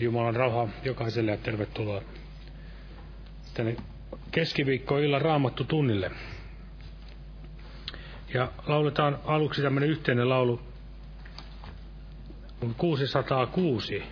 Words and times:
Jumalan 0.00 0.36
rauha 0.36 0.68
jokaiselle 0.84 1.30
ja 1.30 1.36
tervetuloa 1.36 2.02
tänne 3.54 3.76
keskiviikkoillan 4.30 5.22
raamattu 5.22 5.64
tunnille. 5.64 6.10
Ja 8.34 8.52
lauletaan 8.66 9.18
aluksi 9.24 9.62
tämmöinen 9.62 9.90
yhteinen 9.90 10.28
laulu 10.28 10.60
606. 12.76 14.02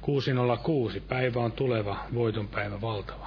606. 0.00 1.00
Päivä 1.00 1.40
on 1.40 1.52
tuleva, 1.52 1.98
voiton 2.14 2.48
päivä 2.48 2.80
valtava. 2.80 3.23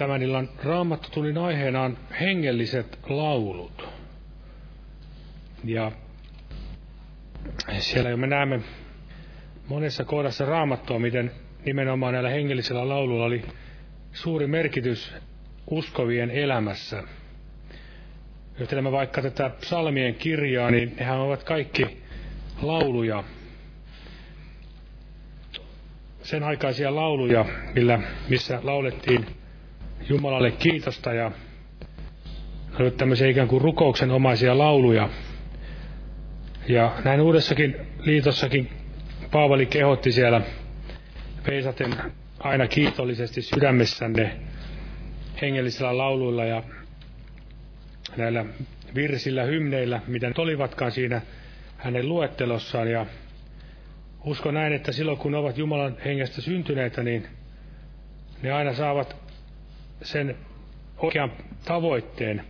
Tämän 0.00 0.22
illan 0.22 0.48
raamattotunnin 0.64 1.38
aiheena 1.38 1.82
on 1.82 1.98
hengelliset 2.20 2.98
laulut. 3.08 3.88
Ja 5.64 5.92
siellä 7.78 8.10
jo 8.10 8.16
me 8.16 8.26
näemme 8.26 8.60
monessa 9.68 10.04
kohdassa 10.04 10.44
raamattua, 10.44 10.98
miten 10.98 11.30
nimenomaan 11.64 12.12
näillä 12.12 12.30
hengellisillä 12.30 12.88
lauluilla 12.88 13.24
oli 13.24 13.42
suuri 14.12 14.46
merkitys 14.46 15.12
uskovien 15.70 16.30
elämässä. 16.30 17.02
Jos 18.58 18.68
vaikka 18.92 19.22
tätä 19.22 19.50
psalmien 19.50 20.14
kirjaa, 20.14 20.70
niin 20.70 20.96
nehän 20.98 21.20
ovat 21.20 21.44
kaikki 21.44 22.02
lauluja, 22.62 23.24
sen 26.22 26.42
aikaisia 26.42 26.94
lauluja, 26.94 27.44
millä, 27.74 28.00
missä 28.28 28.60
laulettiin 28.62 29.39
Jumalalle 30.10 30.50
kiitosta 30.50 31.12
ja 31.12 31.30
olivat 32.78 32.96
tämmöisiä 32.96 33.28
ikään 33.28 33.48
kuin 33.48 33.62
rukouksen 33.62 34.10
omaisia 34.10 34.58
lauluja. 34.58 35.08
Ja 36.68 36.94
näin 37.04 37.20
uudessakin 37.20 37.76
liitossakin 37.98 38.70
Paavali 39.30 39.66
kehotti 39.66 40.12
siellä 40.12 40.40
veisaten 41.46 41.94
aina 42.38 42.68
kiitollisesti 42.68 43.42
sydämessänne 43.42 44.36
hengellisillä 45.42 45.98
lauluilla 45.98 46.44
ja 46.44 46.62
näillä 48.16 48.44
virsillä, 48.94 49.42
hymneillä, 49.42 50.00
mitä 50.06 50.28
nyt 50.28 50.38
olivatkaan 50.38 50.92
siinä 50.92 51.20
hänen 51.76 52.08
luettelossaan. 52.08 52.90
Ja 52.90 53.06
uskon 54.24 54.54
näin, 54.54 54.72
että 54.72 54.92
silloin 54.92 55.18
kun 55.18 55.34
ovat 55.34 55.58
Jumalan 55.58 55.96
hengestä 56.04 56.40
syntyneitä, 56.40 57.02
niin 57.02 57.26
ne 58.42 58.52
aina 58.52 58.74
saavat 58.74 59.29
sen 60.02 60.36
oikean 60.98 61.32
tavoitteen, 61.64 62.44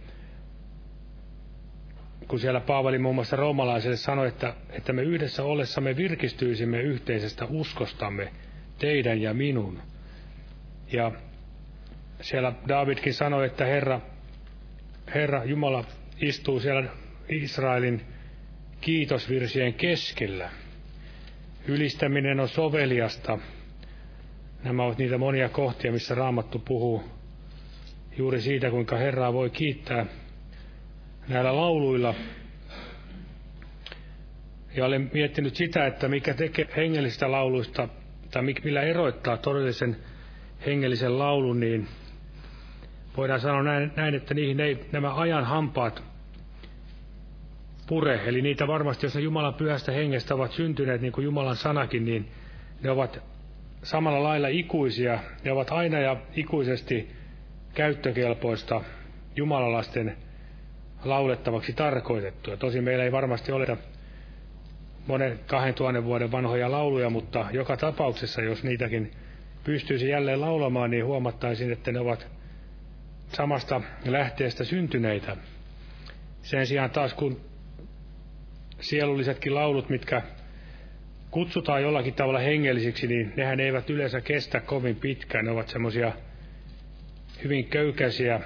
kun 2.28 2.40
siellä 2.40 2.61
Paavali 2.61 2.99
muun 2.99 3.14
muassa 3.14 3.37
roomalaisille 3.37 3.97
sanoi, 3.97 4.28
että, 4.28 4.54
että 4.71 4.92
me 4.92 5.02
yhdessä 5.02 5.42
ollessamme 5.42 5.97
virkistyisimme 5.97 6.83
yhteisestä 6.83 7.45
uskostamme, 7.45 8.33
teidän 8.78 9.21
ja 9.21 9.35
minun. 9.35 9.83
Ja 10.92 11.12
siellä 12.21 12.52
Davidkin 12.69 13.14
sanoi, 13.14 13.47
että 13.47 13.64
Herra, 13.64 14.00
Herra 15.14 15.45
Jumala 15.45 15.85
istuu 16.21 16.61
siellä 16.61 16.90
Israelin 17.28 18.00
kiitosvirsien 18.80 19.75
keskellä. 19.75 20.50
Ylistäminen 21.66 22.40
on 22.40 22.49
soveliasta. 22.49 23.38
Nämä 24.64 24.85
ovat 24.85 24.99
niitä 24.99 25.19
monia 25.19 25.49
kohtia, 25.49 25.92
missä 25.92 26.14
Raamattu 26.14 26.59
puhuu 26.59 27.20
juuri 28.21 28.41
siitä, 28.41 28.71
kuinka 28.71 28.97
Herraa 28.97 29.33
voi 29.33 29.50
kiittää 29.50 30.07
näillä 31.29 31.57
lauluilla. 31.57 32.15
Ja 34.77 34.85
olen 34.87 35.11
miettinyt 35.15 35.57
sitä, 35.57 35.87
että 35.87 36.09
mikä 36.09 36.35
tekee 36.35 36.69
hengellisistä 36.77 37.31
lauluista, 37.31 37.89
tai 38.31 38.43
millä 38.43 38.83
eroittaa 38.83 39.37
todellisen 39.37 39.97
hengellisen 40.67 41.19
laulun, 41.19 41.61
niin 41.61 41.89
voidaan 43.17 43.41
sanoa 43.41 43.62
näin, 43.62 43.93
näin 43.97 44.15
että 44.15 44.35
niihin 44.35 44.61
ei 44.61 44.85
nämä 44.93 45.15
ajan 45.15 45.45
hampaat 45.45 46.03
pure. 47.87 48.21
Eli 48.27 48.43
niitä 48.43 48.67
varmasti, 48.67 49.07
jos 49.07 49.15
ne 49.15 49.21
Jumalan 49.21 49.55
pyhästä 49.55 49.93
hengestä 49.93 50.35
ovat 50.35 50.53
syntyneet, 50.53 51.00
niin 51.00 51.12
kuin 51.12 51.25
Jumalan 51.25 51.57
sanakin, 51.57 52.05
niin 52.05 52.29
ne 52.83 52.91
ovat 52.91 53.23
samalla 53.83 54.23
lailla 54.23 54.49
ikuisia. 54.49 55.19
Ne 55.45 55.53
ovat 55.53 55.71
aina 55.71 55.99
ja 55.99 56.17
ikuisesti 56.37 57.20
käyttökelpoista 57.75 58.85
jumalalasten 59.37 60.17
laulettavaksi 61.05 61.73
tarkoitettuja. 61.73 62.57
Tosin 62.57 62.85
meillä 62.85 63.05
ei 63.05 63.12
varmasti 63.12 63.53
ole 63.53 63.79
monen 65.07 65.41
kahden 65.47 65.75
tuhannen 65.75 66.05
vuoden 66.05 66.33
vanhoja 66.33 66.71
lauluja, 66.71 67.11
mutta 67.11 67.47
joka 67.53 67.77
tapauksessa, 67.77 68.43
jos 68.43 68.62
niitäkin 68.65 69.11
pystyisi 69.65 70.09
jälleen 70.09 70.41
laulamaan, 70.41 70.91
niin 70.91 71.05
huomattaisin, 71.05 71.73
että 71.73 71.93
ne 71.93 72.00
ovat 72.00 72.27
samasta 73.33 73.81
lähteestä 74.07 74.65
syntyneitä. 74.65 75.37
Sen 76.43 76.67
sijaan 76.67 76.91
taas 76.91 77.15
kun 77.15 77.41
sielullisetkin 78.81 79.55
laulut, 79.55 79.89
mitkä 79.89 80.23
kutsutaan 81.31 81.83
jollakin 81.83 82.15
tavalla 82.15 82.39
hengellisiksi, 82.39 83.07
niin 83.07 83.33
nehän 83.37 83.61
eivät 83.61 83.91
yleensä 83.91 84.21
kestä 84.21 84.61
kovin 84.61 84.97
pitkään. 84.97 85.45
Ne 85.45 85.50
ovat 85.50 85.69
semmoisia 85.69 86.12
hyvin 87.45 87.65
köykäisiä. 87.65 88.41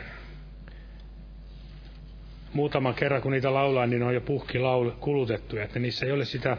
Muutaman 2.53 2.95
kerran 2.95 3.23
kun 3.23 3.33
niitä 3.33 3.55
laulaa, 3.55 3.87
niin 3.87 4.01
ne 4.01 4.07
on 4.07 4.15
jo 4.15 4.21
puhki 4.21 4.59
laul 4.59 4.91
kulutettu, 4.91 5.57
että 5.57 5.79
niissä 5.79 6.07
ei 6.07 6.13
ole 6.13 6.25
sitä 6.25 6.57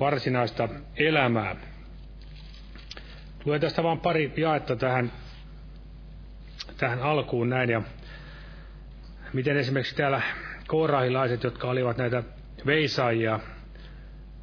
varsinaista 0.00 0.68
elämää. 0.96 1.56
Luen 3.44 3.60
tästä 3.60 3.82
vain 3.82 4.00
pari 4.00 4.32
jaetta 4.36 4.76
tähän, 4.76 5.12
tähän 6.76 7.02
alkuun 7.02 7.48
näin. 7.48 7.70
Ja 7.70 7.82
miten 9.32 9.56
esimerkiksi 9.56 9.96
täällä 9.96 10.22
koorahilaiset, 10.66 11.42
jotka 11.44 11.68
olivat 11.68 11.96
näitä 11.96 12.22
veisaajia, 12.66 13.40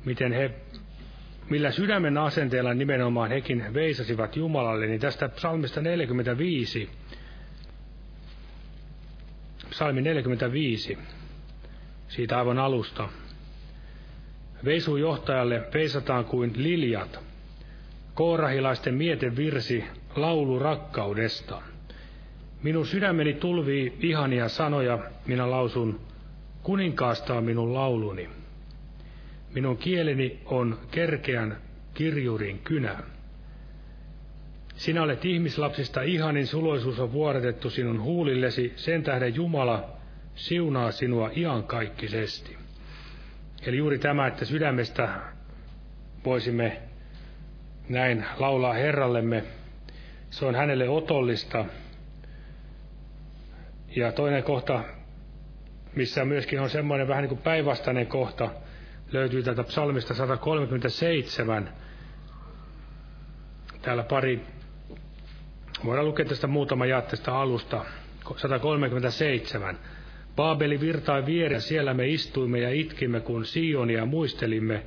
miten 0.05 0.33
he, 0.33 0.51
millä 1.51 1.71
sydämen 1.71 2.17
asenteella 2.17 2.73
nimenomaan 2.73 3.29
hekin 3.29 3.73
veisasivat 3.73 4.35
Jumalalle, 4.35 4.87
niin 4.87 4.99
tästä 4.99 5.29
psalmista 5.29 5.81
45, 5.81 6.89
psalmi 9.69 10.01
45, 10.01 10.97
siitä 12.07 12.37
aivan 12.37 12.59
alusta. 12.59 13.09
Veisun 14.65 15.01
johtajalle 15.01 15.63
veisataan 15.73 16.25
kuin 16.25 16.53
liljat, 16.55 17.19
koorahilaisten 18.13 18.93
mieten 18.93 19.35
virsi 19.35 19.83
laulu 20.15 20.59
rakkaudesta. 20.59 21.61
Minun 22.63 22.85
sydämeni 22.85 23.33
tulvii 23.33 23.97
ihania 23.99 24.49
sanoja, 24.49 24.99
minä 25.25 25.51
lausun 25.51 25.99
Kuninkaasta 26.63 27.33
on 27.33 27.43
minun 27.43 27.73
lauluni. 27.73 28.40
Minun 29.53 29.77
kieleni 29.77 30.39
on 30.45 30.79
kerkeän 30.91 31.57
kirjurin 31.93 32.59
kynä. 32.59 32.97
Sinä 34.75 35.03
olet 35.03 35.25
ihmislapsista 35.25 36.01
ihanin 36.01 36.47
suloisuus 36.47 36.99
on 36.99 37.13
vuodatettu 37.13 37.69
sinun 37.69 38.01
huulillesi, 38.01 38.73
sen 38.75 39.03
tähden 39.03 39.35
Jumala 39.35 39.89
siunaa 40.35 40.91
sinua 40.91 41.31
iankaikkisesti. 41.35 42.57
Eli 43.65 43.77
juuri 43.77 43.99
tämä, 43.99 44.27
että 44.27 44.45
sydämestä 44.45 45.09
voisimme 46.25 46.81
näin 47.89 48.25
laulaa 48.37 48.73
Herrallemme, 48.73 49.43
se 50.29 50.45
on 50.45 50.55
hänelle 50.55 50.89
otollista. 50.89 51.65
Ja 53.95 54.11
toinen 54.11 54.43
kohta 54.43 54.83
missä 55.95 56.25
myöskin 56.25 56.59
on 56.59 56.69
semmoinen 56.69 57.07
vähän 57.07 57.21
niin 57.21 57.29
kuin 57.29 57.41
päinvastainen 57.41 58.07
kohta, 58.07 58.49
löytyy 59.11 59.43
tätä 59.43 59.63
psalmista 59.63 60.13
137. 60.13 61.69
Täällä 63.81 64.03
pari, 64.03 64.41
voidaan 65.85 66.07
lukea 66.07 66.25
tästä 66.25 66.47
muutama 66.47 66.85
jaatteesta 66.85 67.41
alusta, 67.41 67.85
137. 68.37 69.77
Baabeli 70.35 70.79
virtaa 70.79 71.25
vieressä, 71.25 71.69
siellä 71.69 71.93
me 71.93 72.07
istuimme 72.07 72.59
ja 72.59 72.69
itkimme, 72.69 73.19
kun 73.19 73.45
Sionia 73.45 74.05
muistelimme. 74.05 74.83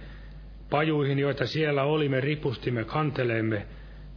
Pajuihin, 0.70 1.18
joita 1.18 1.46
siellä 1.46 1.82
olimme, 1.82 2.20
ripustimme 2.20 2.84
kanteleemme, 2.84 3.66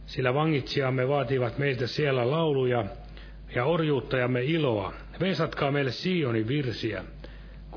sillä 0.06 0.34
vangitsijamme 0.34 1.08
vaativat 1.08 1.58
meiltä 1.58 1.86
siellä 1.86 2.30
lauluja 2.30 2.84
ja 3.54 3.64
orjuuttajamme 3.64 4.42
iloa. 4.42 4.92
Veisatkaa 5.20 5.70
meille 5.70 5.90
Sionin 5.90 6.48
virsiä. 6.48 7.04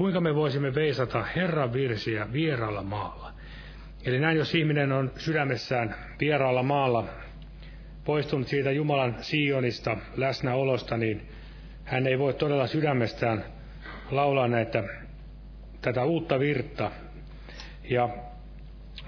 Kuinka 0.01 0.22
me 0.22 0.36
voisimme 0.36 0.75
veisata 0.75 1.24
Herran 1.24 1.74
virsiä 1.74 2.34
vieraalla 2.34 2.84
maalla? 2.84 3.34
Eli 4.05 4.20
näin, 4.20 4.38
jos 4.38 4.55
ihminen 4.55 4.91
on 4.91 5.12
sydämessään 5.17 5.96
vieraalla 6.20 6.63
maalla, 6.63 7.03
poistunut 8.05 8.48
siitä 8.48 8.72
Jumalan 8.72 9.15
Sionista, 9.22 9.98
läsnäolosta, 10.15 10.98
niin 10.98 11.22
hän 11.84 12.08
ei 12.08 12.20
voi 12.20 12.34
todella 12.34 12.67
sydämestään 12.67 13.46
laulaa 14.12 14.48
näitä, 14.48 14.84
tätä 15.81 16.03
uutta 16.03 16.39
virta 16.39 16.91
ja 17.84 18.10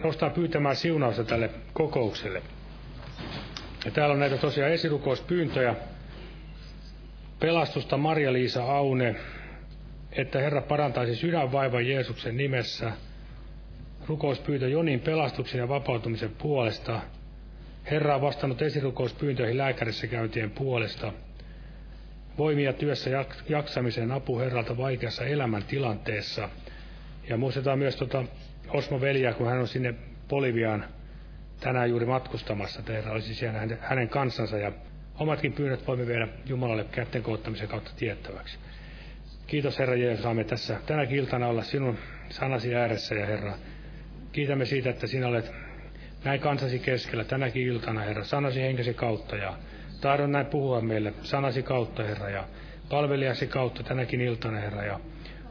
nostaa 0.03 0.29
pyytämään 0.29 0.75
siunausta 0.75 1.23
tälle 1.23 1.49
kokoukselle. 1.73 2.41
Ja 3.85 3.91
täällä 3.91 4.13
on 4.13 4.19
näitä 4.19 4.37
tosiaan 4.37 4.71
esirukouspyyntöjä 4.71 5.75
pelastusta 7.39 7.97
Maria-Liisa 7.97 8.63
Aune, 8.63 9.15
että 10.17 10.39
Herra 10.39 10.61
parantaisi 10.61 11.15
sydänvaivan 11.15 11.87
Jeesuksen 11.87 12.37
nimessä. 12.37 12.91
Rukouspyyntö 14.07 14.69
Jonin 14.69 14.99
pelastuksen 14.99 15.59
ja 15.59 15.69
vapautumisen 15.69 16.29
puolesta. 16.37 17.01
Herra 17.91 18.15
on 18.15 18.21
vastannut 18.21 18.61
esirukouspyyntöihin 18.61 19.57
lääkärissä 19.57 20.07
käyntien 20.07 20.51
puolesta. 20.51 21.13
Voimia 22.37 22.73
työssä 22.73 23.09
jaksamisen 23.49 24.11
apu 24.11 24.39
Herralta 24.39 24.77
vaikeassa 24.77 25.25
elämäntilanteessa. 25.25 26.49
Ja 27.29 27.37
muistetaan 27.37 27.79
myös 27.79 27.95
tuota 27.95 28.23
Osmo 28.67 29.01
Veliä, 29.01 29.33
kun 29.33 29.47
hän 29.47 29.59
on 29.59 29.67
sinne 29.67 29.93
Boliviaan 30.29 30.85
tänään 31.59 31.89
juuri 31.89 32.05
matkustamassa. 32.05 32.81
Herra 32.87 33.11
olisi 33.11 33.35
siellä 33.35 33.59
hänen 33.79 34.09
kansansa 34.09 34.57
ja 34.57 34.71
Omatkin 35.19 35.53
pyynnöt 35.53 35.87
voimme 35.87 36.07
viedä 36.07 36.27
Jumalalle 36.45 36.85
kätten 36.91 37.23
koottamisen 37.23 37.67
kautta 37.67 37.91
tiettäväksi. 37.95 38.57
Kiitos 39.47 39.79
Herra 39.79 39.95
Jeesus, 39.95 40.23
saamme 40.23 40.43
tässä 40.43 40.79
tänä 40.85 41.03
iltana 41.03 41.47
olla 41.47 41.63
sinun 41.63 41.97
sanasi 42.29 42.75
ääressä 42.75 43.15
ja 43.15 43.25
Herra. 43.25 43.53
Kiitämme 44.31 44.65
siitä, 44.65 44.89
että 44.89 45.07
sinä 45.07 45.27
olet 45.27 45.51
näin 46.23 46.39
kansasi 46.39 46.79
keskellä 46.79 47.23
tänäkin 47.23 47.67
iltana, 47.67 48.01
Herra, 48.01 48.23
sanasi 48.23 48.61
henkesi 48.61 48.93
kautta 48.93 49.35
ja 49.35 49.53
tahdon 50.01 50.31
näin 50.31 50.45
puhua 50.45 50.81
meille 50.81 51.13
sanasi 51.21 51.63
kautta, 51.63 52.03
Herra, 52.03 52.29
ja 52.29 52.43
palvelijasi 52.89 53.47
kautta 53.47 53.83
tänäkin 53.83 54.21
iltana, 54.21 54.59
Herra, 54.59 54.83
ja 54.83 54.99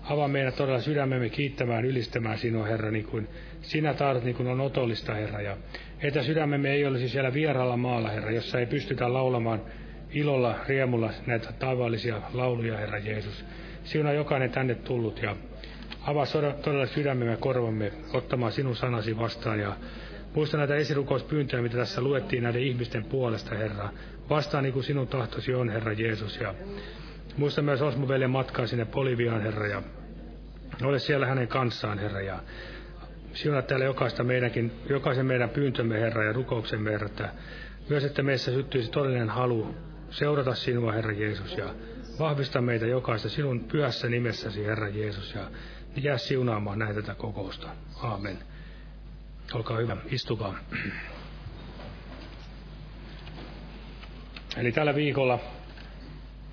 avaa 0.03 0.29
meidän 0.29 0.53
todella 0.53 0.81
sydämemme 0.81 1.29
kiittämään, 1.29 1.85
ylistämään 1.85 2.39
sinua, 2.39 2.67
Herra, 2.67 2.91
niin 2.91 3.05
kuin 3.05 3.29
sinä 3.61 3.95
tahdot, 3.95 4.25
niin 4.25 4.37
kuin 4.37 4.49
on 4.49 4.61
otollista, 4.61 5.15
Herra, 5.15 5.41
ja 5.41 5.57
että 6.03 6.23
sydämemme 6.23 6.73
ei 6.73 6.87
olisi 6.87 7.09
siellä 7.09 7.35
vieraalla 7.35 7.77
maalla, 7.77 8.09
Herra, 8.09 8.31
jossa 8.31 8.59
ei 8.59 8.67
pystytä 8.67 9.13
laulamaan 9.13 9.63
ilolla, 10.11 10.57
riemulla 10.69 11.11
näitä 11.27 11.53
taivaallisia 11.53 12.23
lauluja, 12.33 12.79
Herra 12.79 12.99
Jeesus. 12.99 13.45
Sinä 13.85 14.13
jokainen 14.13 14.51
tänne 14.51 14.75
tullut 14.75 15.23
ja 15.23 15.37
avaa 16.01 16.25
todella 16.63 16.87
sydämemme 16.87 17.37
korvamme 17.37 17.93
ottamaan 18.13 18.53
sinun 18.53 18.77
sanasi 18.77 19.19
vastaan 19.19 19.61
ja 19.61 19.77
muista 20.35 20.57
näitä 20.57 20.75
esirukouspyyntöjä, 20.75 21.63
mitä 21.63 21.77
tässä 21.77 22.01
luettiin 22.01 22.43
näiden 22.43 22.63
ihmisten 22.63 23.05
puolesta, 23.05 23.55
Herra. 23.55 23.89
Vastaan 24.31 24.65
niin 24.65 24.73
kuin 24.73 24.85
sinun 24.85 25.09
tahtosi 25.09 25.55
on, 25.55 25.69
Herra 25.69 25.93
Jeesus. 25.93 26.41
Ja 26.41 26.55
muista 27.37 27.63
myös 27.63 27.83
Osmo 27.83 28.07
matkaa 28.29 28.67
sinne 28.67 28.85
Boliviaan, 28.85 29.43
Herra, 29.43 29.67
ja 29.67 29.83
ole 30.85 30.99
siellä 30.99 31.27
hänen 31.27 31.49
kanssaan, 31.49 31.99
Herra. 31.99 32.21
Ja 32.21 32.39
siunaa 33.33 33.63
täällä 33.63 33.85
jokaista 33.85 34.25
meidänkin, 34.25 34.73
jokaisen 34.89 35.27
meidän 35.27 35.51
pyyntömme, 35.51 36.01
Herra, 36.01 36.25
ja 36.25 36.33
rukouksemme, 36.33 36.91
Herra, 36.91 37.07
että 37.07 37.29
myös, 37.89 38.05
että 38.05 38.23
meissä 38.23 38.53
syttyisi 38.53 38.91
todellinen 38.91 39.29
halu 39.29 39.75
seurata 40.11 40.55
sinua, 40.55 40.93
Herra 40.93 41.13
Jeesus, 41.13 41.57
ja 41.57 41.75
vahvista 42.19 42.61
meitä 42.61 42.87
jokaista 42.87 43.29
sinun 43.29 43.61
pyhässä 43.61 44.09
nimessäsi, 44.09 44.65
Herra 44.65 44.89
Jeesus, 44.89 45.35
ja 45.35 45.51
jää 45.97 46.19
siunaamaan 46.19 46.79
näin 46.79 46.95
tätä 46.95 47.15
kokousta. 47.15 47.69
Aamen. 48.03 48.39
Olkaa 49.55 49.77
hyvä, 49.77 49.97
istukaa. 50.11 50.59
Eli 54.57 54.73
tällä 54.73 54.95
viikolla 54.95 55.39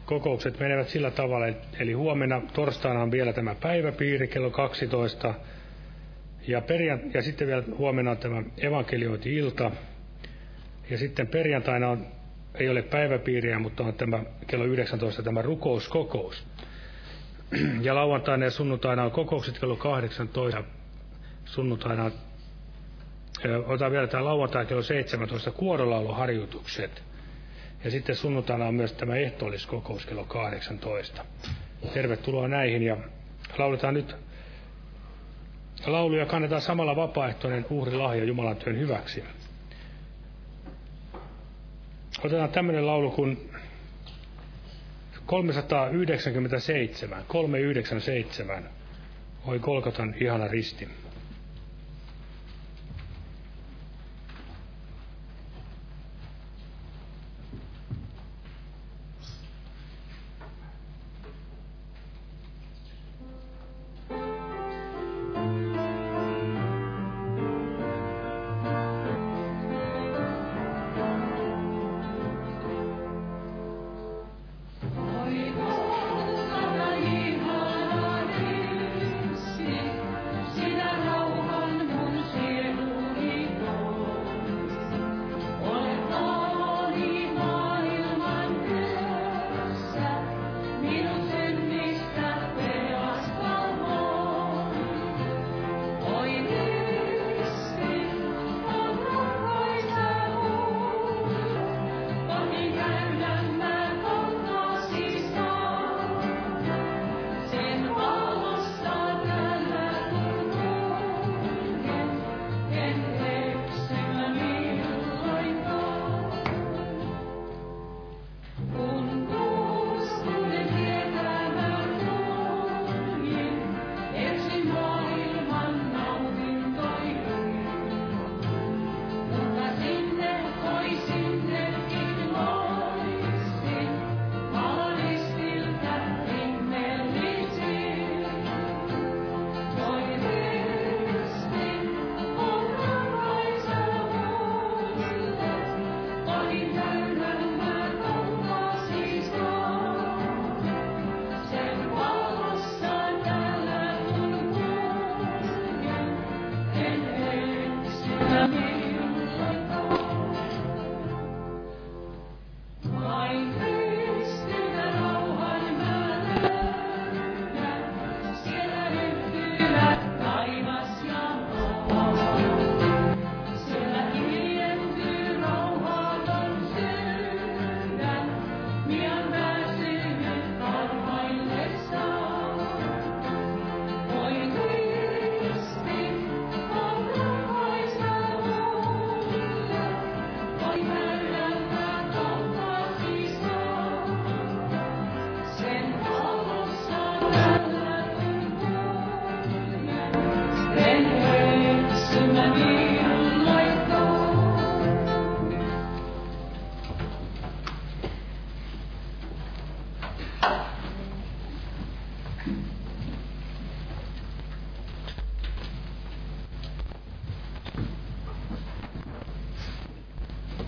kokoukset 0.06 0.60
menevät 0.60 0.90
sillä 0.90 1.12
tavalla, 1.12 1.46
eli 1.80 1.94
huomenna 1.94 2.42
torstaina 2.54 3.02
on 3.02 3.12
vielä 3.12 3.34
tämä 3.34 3.56
päiväpiiri 3.56 4.28
kello 4.28 4.50
12, 4.50 5.34
ja, 6.48 6.60
perjant- 6.60 7.14
ja 7.14 7.22
sitten 7.22 7.48
vielä 7.48 7.64
huomenna 7.78 8.12
on 8.12 8.18
tämä 8.18 8.44
evankeliointi-ilta, 8.58 9.72
ja 10.90 10.98
sitten 10.98 11.28
perjantaina 11.28 11.90
on, 11.90 12.08
ei 12.56 12.70
ole 12.70 12.82
päiväpiiriä, 12.82 13.60
mutta 13.60 13.84
on 13.84 13.94
tämä 13.94 14.24
kello 14.48 14.66
19 14.66 15.24
tämä 15.24 15.42
rukouskokous. 15.42 16.48
Ja 17.82 17.96
lauantaina 17.96 18.46
ja 18.46 18.52
sunnuntaina 18.52 19.04
on 19.04 19.12
kokoukset 19.12 19.60
kello 19.60 19.76
18. 19.76 20.64
Sunnuntaina 21.46 22.12
otan 23.66 23.92
vielä 23.92 24.08
tämä 24.08 24.26
lauantai 24.26 24.66
kello 24.66 24.82
17 24.82 25.52
kuorolauluharjoitukset. 25.52 27.04
Ja 27.84 27.92
sitten 27.92 28.16
sunnuntaina 28.16 28.66
on 28.66 28.76
myös 28.76 28.94
tämä 28.94 29.16
ehtoolliskokous 29.16 30.06
kello 30.06 30.24
18. 30.24 31.26
Tervetuloa 31.94 32.48
näihin 32.48 32.84
ja 32.84 32.98
lauletaan 33.58 33.94
nyt 33.94 34.16
lauluja 35.88 36.26
kannetaan 36.26 36.62
samalla 36.62 36.96
vapaaehtoinen 36.96 37.66
uhrilahja 37.70 38.24
Jumalan 38.24 38.56
työn 38.58 38.80
hyväksi. 38.80 39.24
Otetaan 42.26 42.50
tämmöinen 42.50 42.88
laulu 42.88 43.12
kuin 43.12 43.50
397, 45.26 47.24
397. 47.28 48.64
Oi 49.46 49.60
Kolkatan 49.60 50.16
ihana 50.20 50.48
risti. 50.48 50.88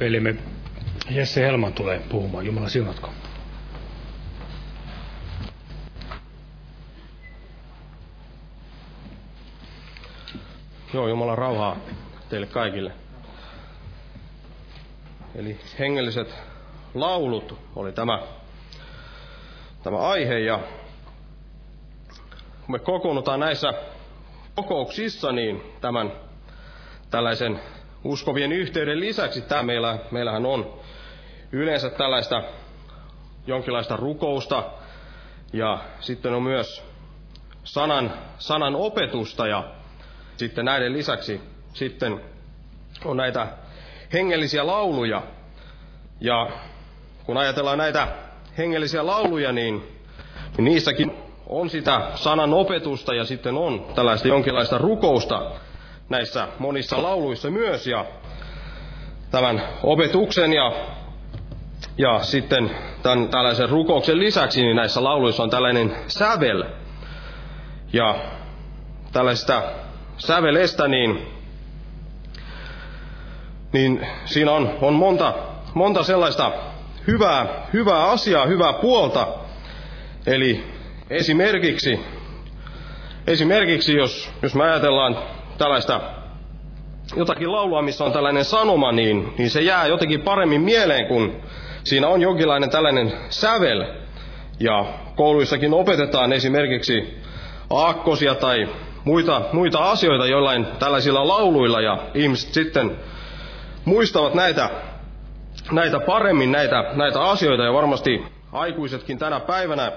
Velimme 0.02 0.36
Jesse 1.10 1.42
Helman 1.42 1.74
tulee 1.74 2.00
puhumaan. 2.10 2.46
Jumala 2.46 2.70
siunatko. 2.70 3.10
Joo, 10.94 11.08
Jumala 11.08 11.36
rauhaa 11.36 11.78
teille 12.30 12.48
kaikille. 12.48 12.92
Eli 15.36 15.60
hengelliset 15.80 16.36
laulut 16.94 17.60
oli 17.76 17.92
tämä, 17.92 18.22
tämä 19.84 19.98
aihe 19.98 20.40
ja 20.40 20.60
kun 22.62 22.72
me 22.72 22.80
kokoonnutaan 22.80 23.40
näissä 23.40 23.74
kokouksissa, 24.56 25.32
niin 25.32 25.62
tämän 25.82 26.12
tällaisen 27.10 27.60
uskovien 28.04 28.52
yhteyden 28.52 29.00
lisäksi 29.00 29.42
tämä 29.42 29.64
meillä, 29.64 29.98
meillähän 30.12 30.46
on 30.46 30.74
yleensä 31.52 31.90
tällaista 31.90 32.44
jonkinlaista 33.48 33.96
rukousta 33.96 34.64
ja 35.54 35.80
sitten 36.00 36.34
on 36.34 36.44
myös 36.44 36.84
sanan, 37.64 38.14
sanan 38.38 38.76
opetusta 38.76 39.48
ja 39.48 39.64
sitten 40.38 40.66
näiden 40.66 40.94
lisäksi 40.94 41.42
sitten 41.74 42.22
on 43.06 43.18
näitä 43.18 43.48
hengellisiä 44.14 44.68
lauluja. 44.68 45.24
Ja 46.20 46.50
kun 47.24 47.38
ajatellaan 47.38 47.78
näitä 47.78 48.08
hengellisiä 48.58 49.06
lauluja, 49.06 49.52
niin, 49.52 49.84
niissäkin 50.58 51.12
on 51.48 51.70
sitä 51.70 52.02
sanan 52.16 52.54
opetusta 52.54 53.14
ja 53.14 53.26
sitten 53.26 53.58
on 53.58 53.86
tällaista 53.96 54.28
jonkinlaista 54.28 54.78
rukousta 54.78 55.52
näissä 56.12 56.48
monissa 56.60 57.02
lauluissa 57.04 57.50
myös. 57.50 57.88
Ja 57.88 58.06
tämän 59.32 59.64
opetuksen 59.84 60.54
ja, 60.54 60.72
ja 61.98 62.20
sitten 62.24 62.72
tämän 63.04 63.28
tällaisen 63.30 63.70
rukouksen 63.70 64.20
lisäksi 64.20 64.62
niin 64.62 64.76
näissä 64.76 65.04
lauluissa 65.04 65.44
on 65.44 65.50
tällainen 65.50 65.96
sävel. 66.08 66.64
Ja 67.94 68.16
tällaista 69.14 69.64
sävelestä, 70.18 70.88
niin, 70.88 71.28
niin 73.74 74.08
siinä 74.26 74.52
on, 74.52 74.78
on 74.82 74.94
monta, 74.94 75.34
monta 75.74 76.04
sellaista 76.04 76.52
hyvää, 77.08 77.68
hyvää 77.74 78.04
asiaa, 78.04 78.46
hyvää 78.46 78.74
puolta. 78.74 79.28
Eli 80.26 80.64
esimerkiksi, 81.10 82.00
esimerkiksi 83.28 83.96
jos, 83.96 84.32
jos 84.42 84.56
me 84.56 84.64
ajatellaan 84.64 85.18
tällaista 85.62 86.02
jotakin 87.16 87.52
laulua, 87.52 87.82
missä 87.82 88.04
on 88.04 88.12
tällainen 88.12 88.46
sanoma, 88.46 88.92
niin, 88.92 89.34
niin 89.38 89.50
se 89.50 89.62
jää 89.62 89.88
jotenkin 89.88 90.22
paremmin 90.22 90.62
mieleen, 90.62 91.08
kun 91.08 91.36
siinä 91.84 92.08
on 92.08 92.22
jonkinlainen 92.22 92.70
tällainen 92.70 93.14
sävel. 93.30 93.86
Ja 94.60 94.86
kouluissakin 95.16 95.74
opetetaan 95.74 96.34
esimerkiksi 96.34 97.18
aakkosia 97.70 98.36
tai 98.36 98.70
muita, 99.04 99.42
muita 99.54 99.92
asioita 99.92 100.28
jollain 100.28 100.68
tällaisilla 100.80 101.28
lauluilla, 101.28 101.82
ja 101.82 101.98
ihmiset 102.14 102.54
sitten 102.54 102.92
muistavat 103.86 104.34
näitä, 104.34 104.70
näitä 105.72 106.00
paremmin, 106.00 106.52
näitä, 106.52 106.86
näitä 106.94 107.22
asioita, 107.22 107.64
ja 107.64 107.74
varmasti 107.74 108.24
aikuisetkin 108.52 109.18
tänä 109.18 109.40
päivänä 109.40 109.92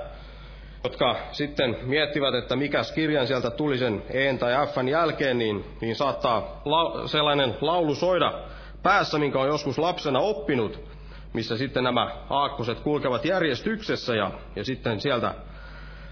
jotka 0.85 1.17
sitten 1.33 1.77
miettivät, 1.83 2.35
että 2.35 2.57
mikäs 2.57 2.93
kirjan 2.93 3.27
sieltä 3.27 3.51
tuli 3.51 3.79
sen 3.79 4.03
E 4.11 4.37
tai 4.39 4.67
Fn 4.67 4.89
jälkeen, 4.89 5.39
niin, 5.39 5.65
niin 5.81 5.97
saattaa 5.97 6.63
la, 6.65 7.09
sellainen 7.09 7.57
laulu 7.61 7.95
soida 7.95 8.33
päässä, 8.83 9.19
minkä 9.19 9.39
on 9.39 9.49
joskus 9.49 9.79
lapsena 9.79 10.19
oppinut, 10.19 10.81
missä 11.33 11.57
sitten 11.57 11.85
nämä 11.85 12.17
aakkoset 12.31 12.81
kulkevat 12.81 13.25
järjestyksessä 13.25 14.15
ja, 14.15 14.31
ja 14.57 14.65
sitten 14.65 15.01
sieltä, 15.01 15.35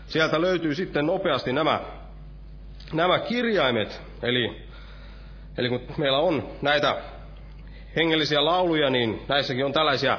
sieltä 0.06 0.40
löytyy 0.40 0.74
sitten 0.74 1.06
nopeasti 1.06 1.52
nämä, 1.52 1.80
nämä 2.92 3.18
kirjaimet. 3.18 4.02
Eli, 4.22 4.62
eli 5.58 5.68
kun 5.68 5.80
meillä 5.96 6.18
on 6.18 6.48
näitä 6.62 6.96
hengellisiä 7.96 8.44
lauluja, 8.44 8.90
niin 8.90 9.22
näissäkin 9.28 9.64
on 9.64 9.72
tällaisia 9.72 10.18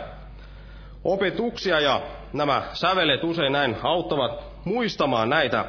opetuksia 1.04 1.80
ja 1.80 2.02
nämä 2.34 2.64
sävelet 2.74 3.24
usein 3.24 3.52
näin 3.52 3.78
auttavat 3.84 4.44
muistamaan 4.66 5.30
näitä, 5.30 5.66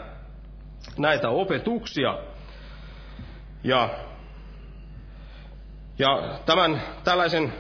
näitä 0.98 1.28
opetuksia. 1.28 2.18
Ja, 3.64 3.88
ja 5.98 6.38
tämän 6.46 6.82
tällaisen 7.04 7.52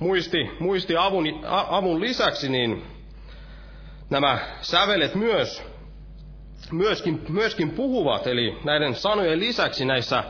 muisti, 0.00 0.50
muistiavun 0.60 1.24
avun 1.68 2.00
lisäksi 2.00 2.48
niin 2.48 2.82
nämä 4.10 4.38
sävelet 4.60 5.14
myös, 5.14 5.62
myöskin, 6.72 7.24
myöskin 7.28 7.70
puhuvat, 7.70 8.26
eli 8.26 8.58
näiden 8.64 8.94
sanojen 8.94 9.40
lisäksi 9.40 9.84
näissä 9.84 10.24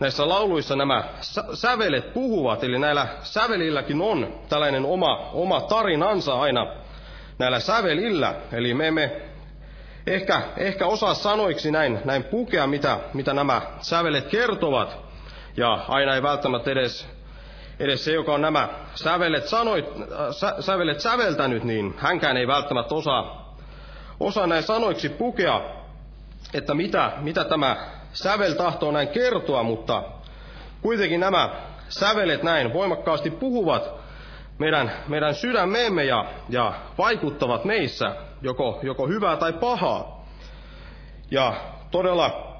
näissä 0.00 0.28
lauluissa 0.28 0.76
nämä 0.76 1.04
sävelet 1.54 2.12
puhuvat, 2.12 2.64
eli 2.64 2.78
näillä 2.78 3.08
sävelilläkin 3.22 4.00
on 4.02 4.34
tällainen 4.48 4.84
oma, 4.84 5.30
oma 5.32 5.60
tarinansa 5.60 6.40
aina 6.40 6.66
näillä 7.40 7.60
sävelillä. 7.60 8.34
Eli 8.52 8.74
me 8.74 8.88
emme 8.88 9.12
ehkä, 10.06 10.42
ehkä 10.56 10.86
osaa 10.86 11.14
sanoiksi 11.14 11.70
näin, 11.70 11.98
näin 12.04 12.24
pukea, 12.24 12.66
mitä, 12.66 12.98
mitä 13.14 13.34
nämä 13.34 13.62
sävelet 13.80 14.26
kertovat. 14.26 14.98
Ja 15.56 15.72
aina 15.88 16.14
ei 16.14 16.22
välttämättä 16.22 16.70
edes, 16.70 17.08
edes 17.78 18.04
se, 18.04 18.12
joka 18.12 18.34
on 18.34 18.42
nämä 18.42 18.68
sävelet, 18.94 19.48
sanoit, 19.48 19.86
sä, 20.30 20.54
sävelet 20.60 21.00
säveltänyt, 21.00 21.64
niin 21.64 21.94
hänkään 21.98 22.36
ei 22.36 22.46
välttämättä 22.46 22.94
osaa, 22.94 23.54
osaa 24.20 24.46
näin 24.46 24.62
sanoiksi 24.62 25.08
pukea, 25.08 25.60
että 26.54 26.74
mitä, 26.74 27.12
mitä 27.20 27.44
tämä 27.44 27.76
sävel 28.12 28.52
tahtoo 28.52 28.90
näin 28.92 29.08
kertoa, 29.08 29.62
mutta 29.62 30.02
kuitenkin 30.82 31.20
nämä 31.20 31.50
sävelet 31.88 32.42
näin 32.42 32.72
voimakkaasti 32.72 33.30
puhuvat 33.30 33.99
meidän, 34.60 34.92
meidän 35.08 35.34
sydämeemme 35.34 36.04
ja, 36.04 36.24
ja 36.48 36.72
vaikuttavat 36.98 37.64
meissä, 37.64 38.16
joko, 38.42 38.80
joko 38.82 39.08
hyvää 39.08 39.36
tai 39.36 39.52
pahaa. 39.52 40.26
Ja 41.30 41.54
todella, 41.90 42.56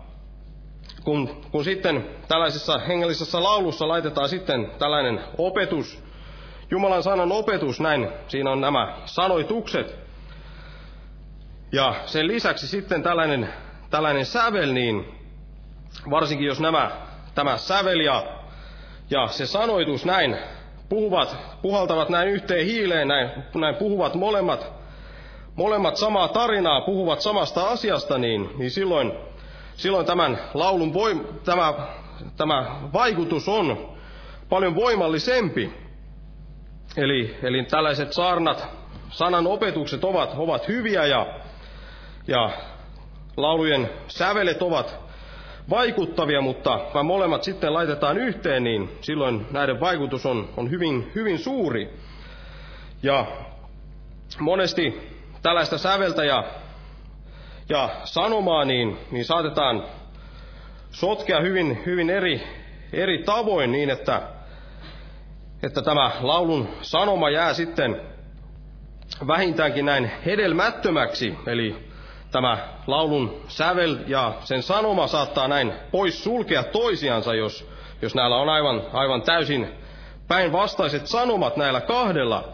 kun, 1.04 1.42
kun 1.50 1.64
sitten 1.64 2.06
tällaisessa 2.28 2.78
hengellisessä 2.78 3.42
laulussa 3.42 3.88
laitetaan 3.88 4.28
sitten 4.28 4.70
tällainen 4.78 5.20
opetus, 5.38 6.02
Jumalan 6.70 7.02
sanan 7.02 7.32
opetus, 7.32 7.80
näin, 7.80 8.08
siinä 8.28 8.50
on 8.50 8.60
nämä 8.60 8.96
sanoitukset, 9.04 9.96
ja 11.72 11.94
sen 12.06 12.26
lisäksi 12.26 12.68
sitten 12.68 13.02
tällainen, 13.02 13.48
tällainen 13.90 14.26
sävel, 14.26 14.72
niin 14.72 15.14
varsinkin 16.10 16.46
jos 16.46 16.60
nämä, 16.60 16.90
tämä 17.34 17.56
sävel 17.56 18.00
ja, 18.00 18.26
ja 19.10 19.26
se 19.26 19.46
sanoitus 19.46 20.04
näin 20.04 20.36
puhuvat, 20.90 21.36
puhaltavat 21.62 22.08
näin 22.08 22.28
yhteen 22.28 22.66
hiileen, 22.66 23.08
näin, 23.08 23.30
näin 23.54 23.74
puhuvat 23.74 24.14
molemmat, 24.14 24.72
molemmat 25.54 25.96
samaa 25.96 26.28
tarinaa, 26.28 26.80
puhuvat 26.80 27.20
samasta 27.20 27.68
asiasta, 27.68 28.18
niin, 28.18 28.50
niin 28.58 28.70
silloin, 28.70 29.12
silloin 29.76 30.06
tämän 30.06 30.38
laulun 30.54 30.94
voim, 30.94 31.24
tämä, 31.44 31.74
tämä 32.36 32.76
vaikutus 32.92 33.48
on 33.48 33.88
paljon 34.48 34.74
voimallisempi. 34.74 35.72
Eli, 36.96 37.36
eli 37.42 37.64
tällaiset 37.64 38.12
saarnat, 38.12 38.68
sanan 39.10 39.46
opetukset 39.46 40.04
ovat, 40.04 40.34
ovat 40.36 40.68
hyviä 40.68 41.06
ja, 41.06 41.26
ja 42.28 42.50
laulujen 43.36 43.90
sävelet 44.08 44.62
ovat 44.62 45.09
vaikuttavia, 45.70 46.40
mutta 46.40 46.80
vaan 46.94 47.06
molemmat 47.06 47.42
sitten 47.42 47.74
laitetaan 47.74 48.18
yhteen, 48.18 48.64
niin 48.64 48.90
silloin 49.00 49.46
näiden 49.50 49.80
vaikutus 49.80 50.26
on, 50.26 50.48
on 50.56 50.70
hyvin, 50.70 51.12
hyvin 51.14 51.38
suuri. 51.38 51.90
Ja 53.02 53.26
monesti 54.38 55.00
tällaista 55.42 55.78
säveltä 55.78 56.24
ja, 56.24 56.44
ja 57.68 57.88
sanomaa, 58.04 58.64
niin, 58.64 58.98
niin 59.10 59.24
saatetaan 59.24 59.84
sotkea 60.90 61.40
hyvin, 61.40 61.82
hyvin 61.86 62.10
eri, 62.10 62.42
eri 62.92 63.22
tavoin 63.22 63.72
niin, 63.72 63.90
että, 63.90 64.22
että 65.62 65.82
tämä 65.82 66.10
laulun 66.20 66.68
sanoma 66.82 67.30
jää 67.30 67.54
sitten 67.54 68.00
vähintäänkin 69.26 69.84
näin 69.86 70.10
hedelmättömäksi, 70.26 71.34
eli 71.46 71.89
tämä 72.30 72.58
laulun 72.86 73.40
sävel 73.48 73.96
ja 74.06 74.32
sen 74.40 74.62
sanoma 74.62 75.06
saattaa 75.06 75.48
näin 75.48 75.72
pois 75.90 76.24
sulkea 76.24 76.62
toisiansa, 76.62 77.34
jos, 77.34 77.70
jos 78.02 78.14
näillä 78.14 78.36
on 78.36 78.48
aivan, 78.48 78.82
aivan 78.92 79.22
täysin 79.22 79.68
päinvastaiset 80.28 81.06
sanomat 81.06 81.56
näillä 81.56 81.80
kahdella. 81.80 82.48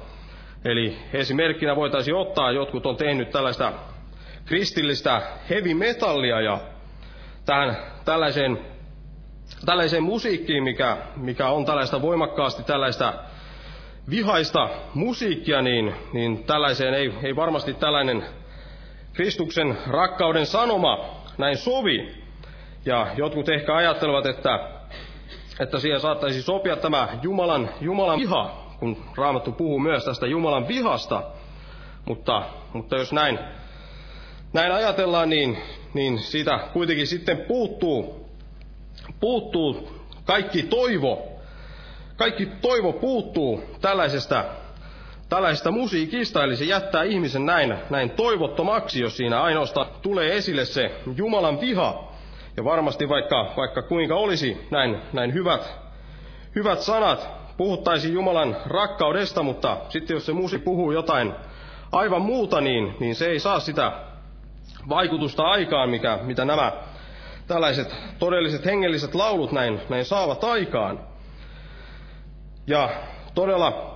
Eli 0.64 0.96
esimerkkinä 1.12 1.76
voitaisiin 1.76 2.16
ottaa, 2.16 2.52
jotkut 2.52 2.86
on 2.86 2.96
tehnyt 2.96 3.30
tällaista 3.30 3.72
kristillistä 4.44 5.22
heavy 5.50 5.74
metallia 5.74 6.40
ja 6.40 6.58
tähän 7.46 7.76
tällaiseen, 8.04 8.58
tällaiseen 9.66 10.02
musiikkiin, 10.02 10.64
mikä, 10.64 10.96
mikä 11.16 11.48
on 11.48 11.64
tällaista 11.64 12.02
voimakkaasti 12.02 12.62
tällaista 12.62 13.14
vihaista 14.10 14.68
musiikkia, 14.94 15.62
niin, 15.62 15.94
niin 16.12 16.44
tällaiseen 16.44 16.94
ei, 16.94 17.12
ei 17.22 17.36
varmasti 17.36 17.74
tällainen 17.74 18.24
Kristuksen 19.16 19.79
rakkauden 19.87 20.46
sanoma 20.46 21.22
näin 21.38 21.57
sovi. 21.57 22.14
Ja 22.85 23.07
jotkut 23.16 23.48
ehkä 23.48 23.76
ajattelevat, 23.76 24.26
että, 24.26 24.68
että 25.61 25.79
siihen 25.79 26.00
saattaisi 26.00 26.42
sopia 26.42 26.76
tämä 26.76 27.09
Jumalan, 27.22 27.70
Jumalan 27.81 28.18
viha, 28.20 28.74
kun 28.79 29.05
Raamattu 29.16 29.52
puhuu 29.52 29.79
myös 29.79 30.05
tästä 30.05 30.26
Jumalan 30.26 30.68
vihasta. 30.68 31.22
Mutta, 32.05 32.42
mutta 32.72 32.96
jos 32.96 33.12
näin, 33.12 33.38
näin 34.52 34.72
ajatellaan, 34.72 35.31
niin, 35.31 35.59
niin 35.94 36.18
siitä 36.18 36.61
kuitenkin 36.72 37.07
sitten 37.07 37.37
puuttuu, 37.37 38.26
puuttuu 39.20 39.90
kaikki 40.24 40.62
toivo. 40.62 41.29
Kaikki 42.16 42.46
toivo 42.46 42.92
puuttuu 42.92 43.62
tällaisesta 43.81 44.44
tällaista 45.28 45.70
musiikista, 45.70 46.44
eli 46.44 46.56
se 46.56 46.64
jättää 46.64 47.02
ihmisen 47.02 47.46
näin, 47.46 47.74
näin 47.90 48.10
toivottomaksi, 48.10 49.00
jos 49.00 49.16
siinä 49.16 49.42
ainoastaan 49.42 49.86
tulee 50.02 50.36
esille 50.36 50.64
se 50.64 51.00
Jumalan 51.16 51.60
viha. 51.60 52.12
Ja 52.56 52.64
varmasti 52.64 53.08
vaikka, 53.08 53.52
vaikka 53.56 53.82
kuinka 53.82 54.14
olisi 54.14 54.66
näin, 54.70 54.98
näin 55.12 55.34
hyvät, 55.34 55.78
hyvät 56.54 56.80
sanat, 56.80 57.28
puhuttaisiin 57.56 58.14
Jumalan 58.14 58.56
rakkaudesta, 58.66 59.42
mutta 59.42 59.76
sitten 59.88 60.14
jos 60.14 60.26
se 60.26 60.32
musi 60.32 60.58
puhuu 60.58 60.92
jotain 60.92 61.32
aivan 61.92 62.22
muuta, 62.22 62.60
niin, 62.60 62.96
niin 63.00 63.14
se 63.14 63.26
ei 63.26 63.38
saa 63.38 63.60
sitä 63.60 63.92
vaikutusta 64.88 65.42
aikaan, 65.42 65.90
mikä, 65.90 66.18
mitä 66.22 66.44
nämä 66.44 66.72
tällaiset 67.46 67.96
todelliset 68.18 68.64
hengelliset 68.64 69.14
laulut 69.14 69.52
näin, 69.52 69.80
näin 69.88 70.04
saavat 70.04 70.44
aikaan. 70.44 71.00
Ja 72.66 72.90
todella 73.34 73.95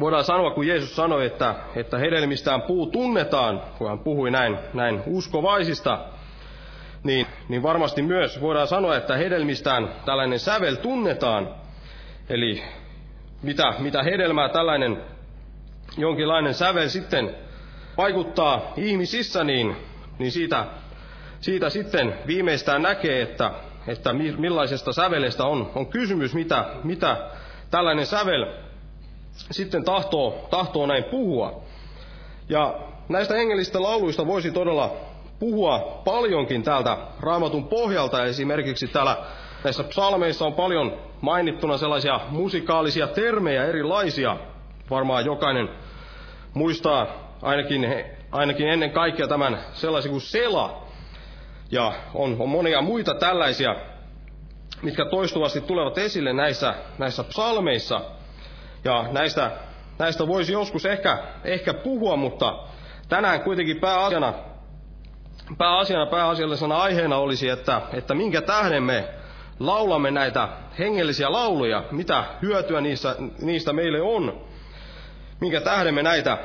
voidaan 0.00 0.24
sanoa, 0.24 0.50
kun 0.50 0.66
Jeesus 0.66 0.96
sanoi, 0.96 1.26
että, 1.26 1.54
että 1.76 1.98
hedelmistään 1.98 2.62
puu 2.62 2.86
tunnetaan, 2.86 3.62
kun 3.78 3.88
hän 3.88 3.98
puhui 3.98 4.30
näin, 4.30 4.58
näin 4.74 5.02
uskovaisista, 5.06 5.98
niin, 7.04 7.26
niin 7.48 7.62
varmasti 7.62 8.02
myös 8.02 8.40
voidaan 8.40 8.66
sanoa, 8.68 8.96
että 8.96 9.16
hedelmistään 9.16 9.88
tällainen 10.06 10.38
sävel 10.38 10.74
tunnetaan. 10.74 11.48
Eli 12.28 12.62
mitä, 13.42 13.74
mitä 13.78 14.02
hedelmää 14.02 14.48
tällainen 14.48 15.02
jonkinlainen 15.98 16.54
sävel 16.54 16.88
sitten 16.88 17.34
vaikuttaa 17.96 18.72
ihmisissä, 18.76 19.44
niin, 19.44 19.76
niin 20.18 20.32
siitä, 20.32 20.66
siitä 21.40 21.70
sitten 21.70 22.14
viimeistään 22.26 22.82
näkee, 22.82 23.22
että, 23.22 23.50
että 23.86 24.12
millaisesta 24.12 24.92
sävelestä 24.92 25.44
on, 25.44 25.70
on 25.74 25.86
kysymys, 25.86 26.34
mitä, 26.34 26.64
mitä 26.84 27.16
tällainen 27.70 28.06
sävel 28.06 28.46
sitten 29.32 29.84
tahtoo, 29.84 30.46
tahtoo 30.50 30.86
näin 30.86 31.04
puhua. 31.04 31.62
Ja 32.48 32.74
näistä 33.08 33.34
hengellisistä 33.34 33.82
lauluista 33.82 34.26
voisi 34.26 34.50
todella 34.50 34.96
puhua 35.38 36.02
paljonkin 36.04 36.62
täältä 36.62 36.96
raamatun 37.20 37.68
pohjalta. 37.68 38.24
Esimerkiksi 38.24 38.88
täällä 38.88 39.16
näissä 39.64 39.84
psalmeissa 39.84 40.46
on 40.46 40.54
paljon 40.54 40.96
mainittuna 41.20 41.78
sellaisia 41.78 42.20
musikaalisia 42.28 43.06
termejä 43.06 43.64
erilaisia. 43.64 44.36
Varmaan 44.90 45.24
jokainen 45.24 45.68
muistaa 46.54 47.06
ainakin, 47.42 47.86
ainakin 48.32 48.68
ennen 48.68 48.90
kaikkea 48.90 49.28
tämän 49.28 49.58
sellaisen 49.72 50.10
kuin 50.10 50.20
sela. 50.20 50.82
Ja 51.70 51.92
on, 52.14 52.36
on 52.38 52.48
monia 52.48 52.80
muita 52.82 53.14
tällaisia, 53.14 53.76
mitkä 54.82 55.04
toistuvasti 55.04 55.60
tulevat 55.60 55.98
esille 55.98 56.32
näissä, 56.32 56.74
näissä 56.98 57.24
psalmeissa. 57.24 58.00
Ja 58.84 59.04
näistä, 59.12 59.50
näistä 59.98 60.26
voisi 60.26 60.52
joskus 60.52 60.86
ehkä, 60.86 61.18
ehkä 61.44 61.74
puhua, 61.74 62.16
mutta 62.16 62.58
tänään 63.08 63.40
kuitenkin 63.40 63.80
pääasiana, 63.80 64.34
pääasiana 65.58 66.06
pääasiallisena 66.06 66.76
aiheena 66.76 67.16
olisi, 67.16 67.48
että, 67.48 67.82
että 67.92 68.14
minkä 68.14 68.40
tähden 68.40 68.82
me 68.82 69.08
laulamme 69.60 70.10
näitä 70.10 70.48
hengellisiä 70.78 71.32
lauluja, 71.32 71.84
mitä 71.90 72.24
hyötyä 72.42 72.80
niistä, 72.80 73.16
niistä 73.42 73.72
meille 73.72 74.00
on, 74.00 74.40
minkä 75.40 75.60
tähden 75.60 75.94
me 75.94 76.02
näitä, 76.02 76.38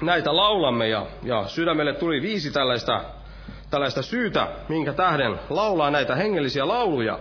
näitä 0.00 0.36
laulamme. 0.36 0.88
Ja, 0.88 1.06
ja 1.22 1.44
sydämelle 1.48 1.94
tuli 1.94 2.22
viisi 2.22 2.50
tällaista, 2.50 3.04
tällaista 3.70 4.02
syytä, 4.02 4.48
minkä 4.68 4.92
tähden 4.92 5.40
laulaa 5.50 5.90
näitä 5.90 6.16
hengellisiä 6.16 6.68
lauluja. 6.68 7.18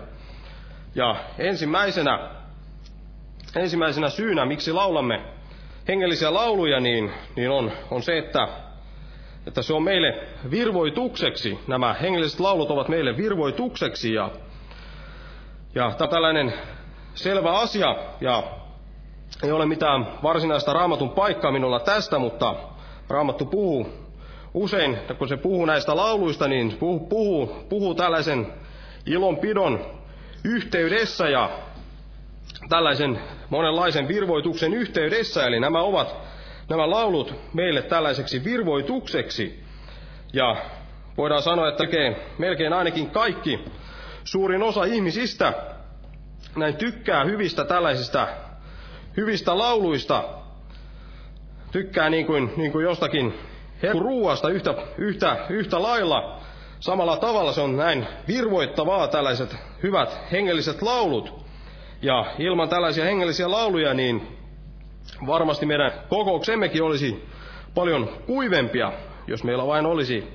Ja 0.96 1.16
ensimmäisenä, 1.38 2.30
ensimmäisenä 3.56 4.10
syynä, 4.10 4.46
miksi 4.46 4.74
laulamme 4.74 5.22
hengellisiä 5.88 6.34
lauluja, 6.34 6.80
niin, 6.80 7.12
niin 7.36 7.50
on, 7.50 7.72
on 7.92 8.04
se, 8.04 8.18
että, 8.18 8.48
että 9.48 9.62
se 9.62 9.74
on 9.74 9.84
meille 9.84 10.28
virvoitukseksi. 10.52 11.60
Nämä 11.68 11.94
hengelliset 11.94 12.40
laulut 12.40 12.72
ovat 12.72 12.88
meille 12.88 13.18
virvoitukseksi 13.18 14.14
ja, 14.14 14.32
ja 15.76 15.92
tällainen 16.10 16.54
selvä 17.14 17.52
asia 17.52 17.96
ja 18.22 18.44
ei 19.44 19.52
ole 19.52 19.66
mitään 19.66 20.08
varsinaista 20.24 20.74
raamatun 20.74 21.10
paikkaa 21.10 21.52
minulla 21.52 21.80
tästä, 21.80 22.20
mutta 22.20 22.56
raamattu 23.10 23.46
puhuu 23.46 23.90
usein, 24.54 24.98
kun 25.18 25.28
se 25.28 25.38
puhuu 25.38 25.66
näistä 25.66 25.96
lauluista, 25.96 26.48
niin 26.48 26.78
puhuu, 26.80 27.00
puhuu, 27.00 27.56
puhuu 27.70 27.96
tällaisen 27.96 28.54
ilonpidon 29.06 29.86
yhteydessä 30.44 31.30
ja 31.30 31.50
tällaisen 32.70 33.20
monenlaisen 33.50 34.08
virvoituksen 34.08 34.74
yhteydessä. 34.74 35.46
Eli 35.48 35.60
nämä 35.60 35.82
ovat 35.82 36.16
nämä 36.70 36.90
laulut 36.90 37.34
meille 37.54 37.82
tällaiseksi 37.82 38.44
virvoitukseksi. 38.44 39.64
Ja 40.34 40.56
voidaan 41.18 41.42
sanoa, 41.42 41.70
että 41.70 41.84
melkein, 41.84 42.16
melkein 42.38 42.74
ainakin 42.74 43.10
kaikki, 43.10 43.60
suurin 44.24 44.64
osa 44.64 44.84
ihmisistä 44.84 45.54
näin 46.56 46.76
tykkää 46.76 47.24
hyvistä 47.24 47.66
tällaisista 47.66 48.28
hyvistä 49.18 49.58
lauluista, 49.58 50.24
tykkää 51.72 52.10
niin 52.10 52.26
kuin, 52.26 52.54
niin 52.58 52.72
kuin 52.72 52.84
jostakin 52.84 53.34
ruuasta 54.00 54.50
yhtä, 54.50 54.76
yhtä, 54.98 55.38
yhtä 55.50 55.82
lailla. 55.82 56.40
Samalla 56.80 57.18
tavalla 57.18 57.54
se 57.54 57.62
on 57.62 57.78
näin 57.78 58.08
virvoittavaa 58.28 59.08
tällaiset 59.08 59.56
hyvät 59.84 60.18
hengelliset 60.32 60.82
laulut. 60.82 61.46
Ja 62.02 62.26
ilman 62.40 62.70
tällaisia 62.70 63.06
hengellisiä 63.06 63.52
lauluja, 63.52 63.94
niin 63.94 64.28
varmasti 65.28 65.66
meidän 65.66 65.92
kokouksemmekin 66.10 66.84
olisi 66.84 67.26
paljon 67.76 68.10
kuivempia, 68.26 68.94
jos 69.28 69.44
meillä 69.44 69.68
vain 69.68 69.86
olisi, 69.86 70.28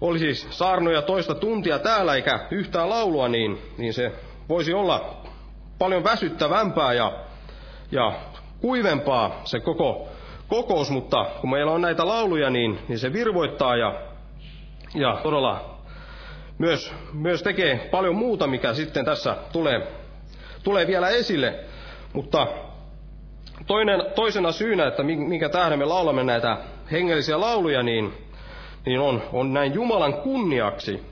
olisi 0.00 0.34
saarnoja 0.50 1.02
toista 1.02 1.34
tuntia 1.34 1.78
täällä 1.78 2.14
eikä 2.14 2.46
yhtään 2.50 2.90
laulua, 2.90 3.28
niin, 3.28 3.58
niin 3.78 3.94
se 3.94 4.12
voisi 4.48 4.74
olla 4.74 5.16
paljon 5.78 6.04
väsyttävämpää 6.04 6.92
ja, 6.92 7.12
ja 7.92 8.12
kuivempaa 8.60 9.40
se 9.44 9.60
koko 9.60 10.08
kokous, 10.48 10.90
mutta 10.90 11.26
kun 11.40 11.50
meillä 11.50 11.72
on 11.72 11.80
näitä 11.80 12.08
lauluja, 12.08 12.50
niin, 12.50 12.78
niin 12.88 12.98
se 12.98 13.12
virvoittaa 13.12 13.76
ja, 13.76 13.94
ja 14.94 15.20
todella 15.22 15.78
myös, 16.58 16.94
myös 17.12 17.42
tekee 17.42 17.88
paljon 17.90 18.16
muuta, 18.16 18.46
mikä 18.46 18.74
sitten 18.74 19.04
tässä 19.04 19.36
tulee, 19.52 19.97
tulee 20.62 20.86
vielä 20.86 21.08
esille. 21.08 21.54
Mutta 22.12 22.46
toinen, 23.66 24.04
toisena 24.14 24.52
syynä, 24.52 24.86
että 24.86 25.02
minkä 25.02 25.48
tähden 25.48 25.78
me 25.78 25.84
laulamme 25.84 26.24
näitä 26.24 26.58
hengellisiä 26.92 27.40
lauluja, 27.40 27.82
niin, 27.82 28.14
niin 28.86 29.00
on, 29.00 29.22
on 29.32 29.52
näin 29.52 29.74
Jumalan 29.74 30.14
kunniaksi. 30.14 31.02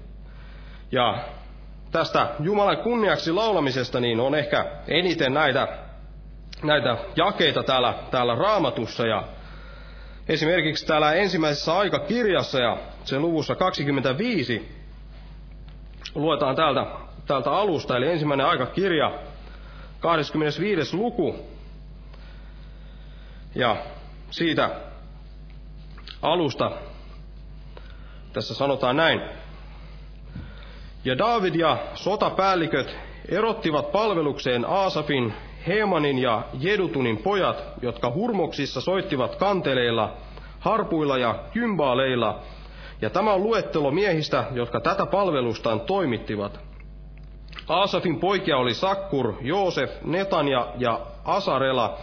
Ja 0.93 1.19
tästä 1.93 2.29
Jumalan 2.41 2.77
kunniaksi 2.77 3.33
laulamisesta 3.33 4.01
niin 4.01 4.21
on 4.21 4.35
ehkä 4.35 4.67
eniten 4.89 5.35
näitä, 5.35 5.69
näitä 6.63 6.97
jakeita 7.17 7.63
täällä, 7.63 7.95
täällä 8.11 8.35
raamatussa. 8.35 9.07
Ja 9.07 9.25
esimerkiksi 10.29 10.87
täällä 10.87 11.13
ensimmäisessä 11.13 11.77
aikakirjassa 11.77 12.59
ja 12.59 12.77
sen 13.05 13.23
luvussa 13.23 13.55
25 13.55 14.77
luetaan 16.15 16.57
täältä, 16.57 16.87
täältä 17.27 17.51
alusta, 17.51 17.97
eli 17.97 18.11
ensimmäinen 18.11 18.47
aikakirja, 18.47 19.13
25. 20.01 20.97
luku. 20.97 21.37
Ja 23.55 23.77
siitä 24.31 24.71
alusta 26.23 26.71
tässä 28.33 28.55
sanotaan 28.55 28.97
näin. 28.97 29.21
Ja 31.05 31.19
David 31.19 31.55
ja 31.55 31.79
sotapäälliköt 31.95 32.97
erottivat 33.29 33.93
palvelukseen 33.93 34.65
Aasafin, 34.69 35.35
Heemanin 35.67 36.19
ja 36.19 36.43
Jedutunin 36.61 37.17
pojat, 37.17 37.65
jotka 37.83 38.11
hurmoksissa 38.11 38.81
soittivat 38.81 39.37
kanteleilla, 39.37 40.17
harpuilla 40.59 41.19
ja 41.19 41.45
kymbaaleilla, 41.53 42.43
ja 43.01 43.11
tämä 43.11 43.33
on 43.33 43.43
luettelo 43.43 43.91
miehistä, 43.91 44.45
jotka 44.53 44.81
tätä 44.81 45.07
palvelustaan 45.07 45.81
toimittivat. 45.81 46.66
Aasafin 47.69 48.21
poikia 48.21 48.57
oli 48.57 48.75
Sakkur, 48.75 49.35
Joosef, 49.41 49.91
Netania 50.05 50.67
ja 50.79 51.01
Asarela, 51.25 51.99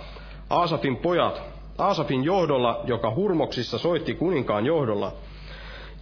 Aasafin 0.50 0.98
pojat, 0.98 1.42
Aasafin 1.78 2.24
johdolla, 2.24 2.82
joka 2.86 3.16
hurmoksissa 3.16 3.78
soitti 3.78 4.14
kuninkaan 4.14 4.66
johdolla. 4.66 5.14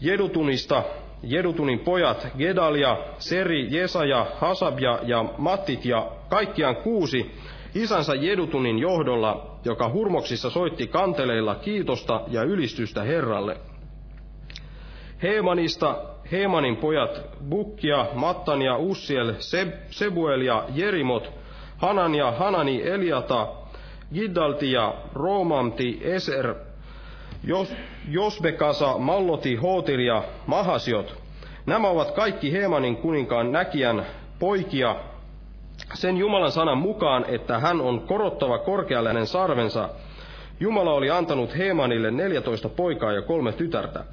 Jedutunista 0.01 0.83
Jedutunin 1.23 1.79
pojat 1.79 2.27
Gedalia, 2.37 2.97
Seri, 3.19 3.67
Jesaja, 3.69 4.27
Hasabja 4.39 4.99
ja 5.03 5.25
Mattit 5.37 5.85
ja 5.85 6.11
kaikkiaan 6.29 6.75
kuusi 6.75 7.31
isänsä 7.75 8.15
Jedutunin 8.15 8.79
johdolla, 8.79 9.59
joka 9.65 9.89
hurmoksissa 9.89 10.49
soitti 10.49 10.87
kanteleilla 10.87 11.55
kiitosta 11.55 12.21
ja 12.27 12.43
ylistystä 12.43 13.03
Herralle. 13.03 13.57
Heemanista 15.23 16.10
Heemanin 16.31 16.77
pojat 16.77 17.21
Bukkia, 17.49 18.05
Mattania, 18.13 18.77
Ussiel, 18.77 19.33
Seb, 19.39 19.69
Sebuel 19.89 20.41
ja 20.41 20.65
Jerimot, 20.75 21.31
Hanania, 21.77 22.31
Hanani, 22.31 22.81
Eliata, 22.83 23.47
Giddalti 24.13 24.71
ja 24.71 24.93
Roomamti, 25.13 25.99
Eser, 26.03 26.55
Jos, 27.43 27.73
Josbekasa, 28.09 28.97
Malloti, 28.97 29.55
Hootir 29.55 29.99
ja 29.99 30.23
Mahasiot. 30.47 31.15
Nämä 31.65 31.87
ovat 31.87 32.11
kaikki 32.11 32.51
Heemanin 32.51 32.97
kuninkaan 32.97 33.51
näkijän 33.51 34.05
poikia 34.39 34.95
sen 35.93 36.17
Jumalan 36.17 36.51
sanan 36.51 36.77
mukaan, 36.77 37.25
että 37.27 37.59
hän 37.59 37.81
on 37.81 37.99
korottava 37.99 38.57
korkealle 38.57 39.09
hänen 39.09 39.27
sarvensa. 39.27 39.89
Jumala 40.59 40.93
oli 40.93 41.09
antanut 41.09 41.57
Heemanille 41.57 42.11
14 42.11 42.69
poikaa 42.69 43.11
ja 43.11 43.21
kolme 43.21 43.51
tytärtä. 43.51 44.03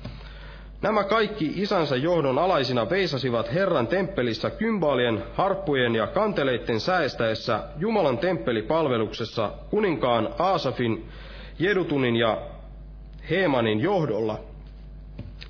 Nämä 0.82 1.04
kaikki 1.04 1.52
isänsä 1.56 1.96
johdon 1.96 2.38
alaisina 2.38 2.90
veisasivat 2.90 3.54
Herran 3.54 3.86
temppelissä 3.86 4.50
kymbaalien, 4.50 5.24
harppujen 5.34 5.94
ja 5.94 6.06
kanteleitten 6.06 6.80
säestäessä 6.80 7.64
Jumalan 7.78 8.18
temppelipalveluksessa 8.18 9.52
kuninkaan 9.70 10.28
Aasafin, 10.38 11.08
Jedutunin 11.58 12.16
ja 12.16 12.38
Heemanin 13.30 13.80
johdolla. 13.80 14.40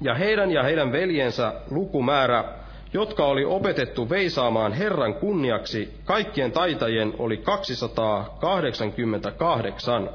Ja 0.01 0.15
heidän 0.15 0.51
ja 0.51 0.63
heidän 0.63 0.93
veljensä 0.93 1.53
lukumäärä, 1.71 2.45
jotka 2.93 3.25
oli 3.25 3.45
opetettu 3.45 4.11
veisaamaan 4.11 4.73
Herran 4.73 5.15
kunniaksi, 5.15 5.95
kaikkien 6.05 6.53
taitajien 6.53 7.15
oli 7.19 7.37
288. 7.37 10.11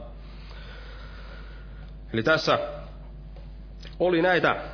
Eli 2.13 2.23
tässä 2.23 2.59
oli 3.99 4.21
näitä 4.21 4.72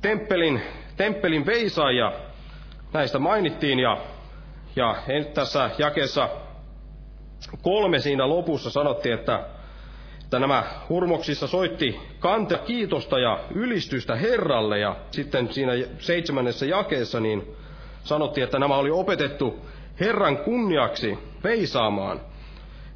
temppelin, 0.00 0.62
temppelin 0.96 1.46
veisaajia, 1.46 2.12
näistä 2.92 3.18
mainittiin, 3.18 3.78
ja, 3.78 3.98
ja 4.76 4.96
tässä 5.34 5.70
jakeessa 5.78 6.28
kolme 7.62 7.98
siinä 7.98 8.28
lopussa 8.28 8.70
sanottiin, 8.70 9.14
että, 9.14 9.46
että 10.24 10.38
nämä 10.38 10.64
hurmoksissa 10.88 11.46
soitti 11.46 12.00
kante 12.18 12.58
kiitosta 12.58 13.18
ja 13.18 13.38
ylistystä 13.54 14.16
Herralle, 14.16 14.78
ja 14.78 14.96
sitten 15.10 15.52
siinä 15.52 15.72
seitsemännessä 15.98 16.66
jakeessa 16.66 17.20
niin 17.20 17.56
sanottiin, 18.04 18.44
että 18.44 18.58
nämä 18.58 18.76
oli 18.76 18.90
opetettu 18.90 19.66
Herran 20.00 20.36
kunniaksi 20.36 21.18
veisaamaan. 21.44 22.20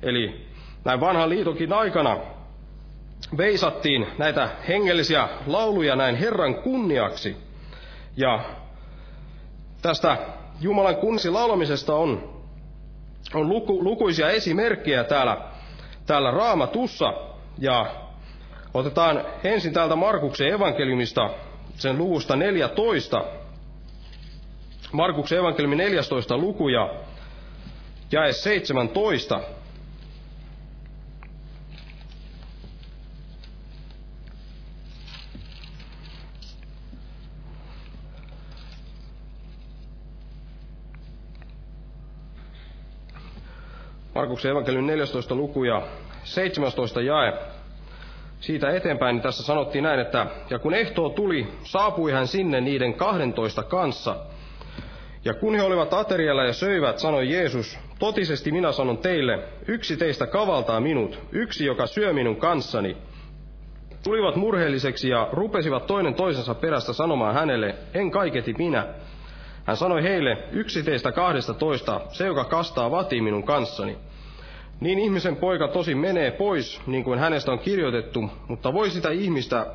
Eli 0.02 0.46
näin 0.84 1.00
vanhan 1.00 1.28
liitokin 1.28 1.72
aikana 1.72 2.16
veisattiin 3.36 4.06
näitä 4.18 4.48
hengellisiä 4.68 5.28
lauluja 5.46 5.96
näin 5.96 6.16
Herran 6.16 6.54
kunniaksi. 6.54 7.36
Ja 8.16 8.44
tästä 9.82 10.16
Jumalan 10.60 10.96
kunniaksi 10.96 11.30
laulamisesta 11.30 11.94
on, 11.94 12.40
on 13.34 13.48
luku, 13.48 13.84
lukuisia 13.84 14.30
esimerkkejä 14.30 15.04
täällä, 15.04 15.36
täällä 16.06 16.30
raamatussa. 16.30 17.12
Ja 17.58 17.86
otetaan 18.74 19.24
ensin 19.44 19.72
täältä 19.72 19.96
Markuksen 19.96 20.48
evankeliumista 20.48 21.30
sen 21.76 21.98
luvusta 21.98 22.36
14. 22.36 23.24
Markuksen 24.92 25.38
evankeliumin 25.38 25.78
14 25.78 26.38
luku 26.38 26.68
ja 26.68 26.94
jae 28.12 28.32
17. 28.32 29.40
Markuksen 44.14 44.50
evankeliumin 44.50 44.86
14 44.86 45.34
luku 45.34 45.64
ja 45.64 45.82
17 46.24 47.00
jae. 47.00 47.32
Siitä 48.40 48.70
eteenpäin 48.70 49.16
niin 49.16 49.22
tässä 49.22 49.42
sanottiin 49.42 49.84
näin, 49.84 50.00
että 50.00 50.26
ja 50.50 50.58
kun 50.58 50.74
ehtoo 50.74 51.08
tuli, 51.08 51.46
saapui 51.62 52.12
hän 52.12 52.26
sinne 52.26 52.60
niiden 52.60 52.94
kahdentoista 52.94 53.62
kanssa. 53.62 54.16
Ja 55.24 55.34
kun 55.34 55.54
he 55.54 55.62
olivat 55.62 55.94
aterialla 55.94 56.44
ja 56.44 56.52
söivät, 56.52 56.98
sanoi 56.98 57.30
Jeesus, 57.32 57.78
totisesti 57.98 58.52
minä 58.52 58.72
sanon 58.72 58.98
teille, 58.98 59.38
yksi 59.68 59.96
teistä 59.96 60.26
kavaltaa 60.26 60.80
minut, 60.80 61.18
yksi 61.32 61.64
joka 61.64 61.86
syö 61.86 62.12
minun 62.12 62.36
kanssani. 62.36 62.96
Tulivat 64.04 64.36
murheelliseksi 64.36 65.08
ja 65.08 65.28
rupesivat 65.32 65.86
toinen 65.86 66.14
toisensa 66.14 66.54
perästä 66.54 66.92
sanomaan 66.92 67.34
hänelle, 67.34 67.74
en 67.94 68.10
kaiketi 68.10 68.54
minä. 68.58 68.86
Hän 69.64 69.76
sanoi 69.76 70.02
heille, 70.02 70.38
yksi 70.52 70.82
teistä 70.82 71.12
kahdesta 71.12 71.54
toista, 71.54 72.00
se 72.08 72.26
joka 72.26 72.44
kastaa 72.44 72.90
vatii 72.90 73.20
minun 73.20 73.42
kanssani. 73.42 73.96
Niin 74.80 74.98
ihmisen 74.98 75.36
poika 75.36 75.68
tosi 75.68 75.94
menee 75.94 76.30
pois, 76.30 76.80
niin 76.86 77.04
kuin 77.04 77.18
hänestä 77.18 77.52
on 77.52 77.58
kirjoitettu, 77.58 78.30
mutta 78.48 78.72
voi 78.72 78.90
sitä 78.90 79.10
ihmistä, 79.10 79.66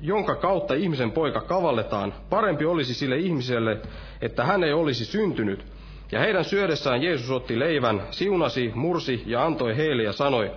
jonka 0.00 0.34
kautta 0.34 0.74
ihmisen 0.74 1.12
poika 1.12 1.40
kavalletaan, 1.40 2.14
parempi 2.30 2.64
olisi 2.64 2.94
sille 2.94 3.16
ihmiselle, 3.16 3.78
että 4.20 4.44
hän 4.44 4.64
ei 4.64 4.72
olisi 4.72 5.04
syntynyt. 5.04 5.64
Ja 6.12 6.20
heidän 6.20 6.44
syödessään 6.44 7.02
Jeesus 7.02 7.30
otti 7.30 7.58
leivän, 7.58 8.02
siunasi, 8.10 8.72
mursi 8.74 9.22
ja 9.26 9.44
antoi 9.44 9.76
heille 9.76 10.02
ja 10.02 10.12
sanoi, 10.12 10.50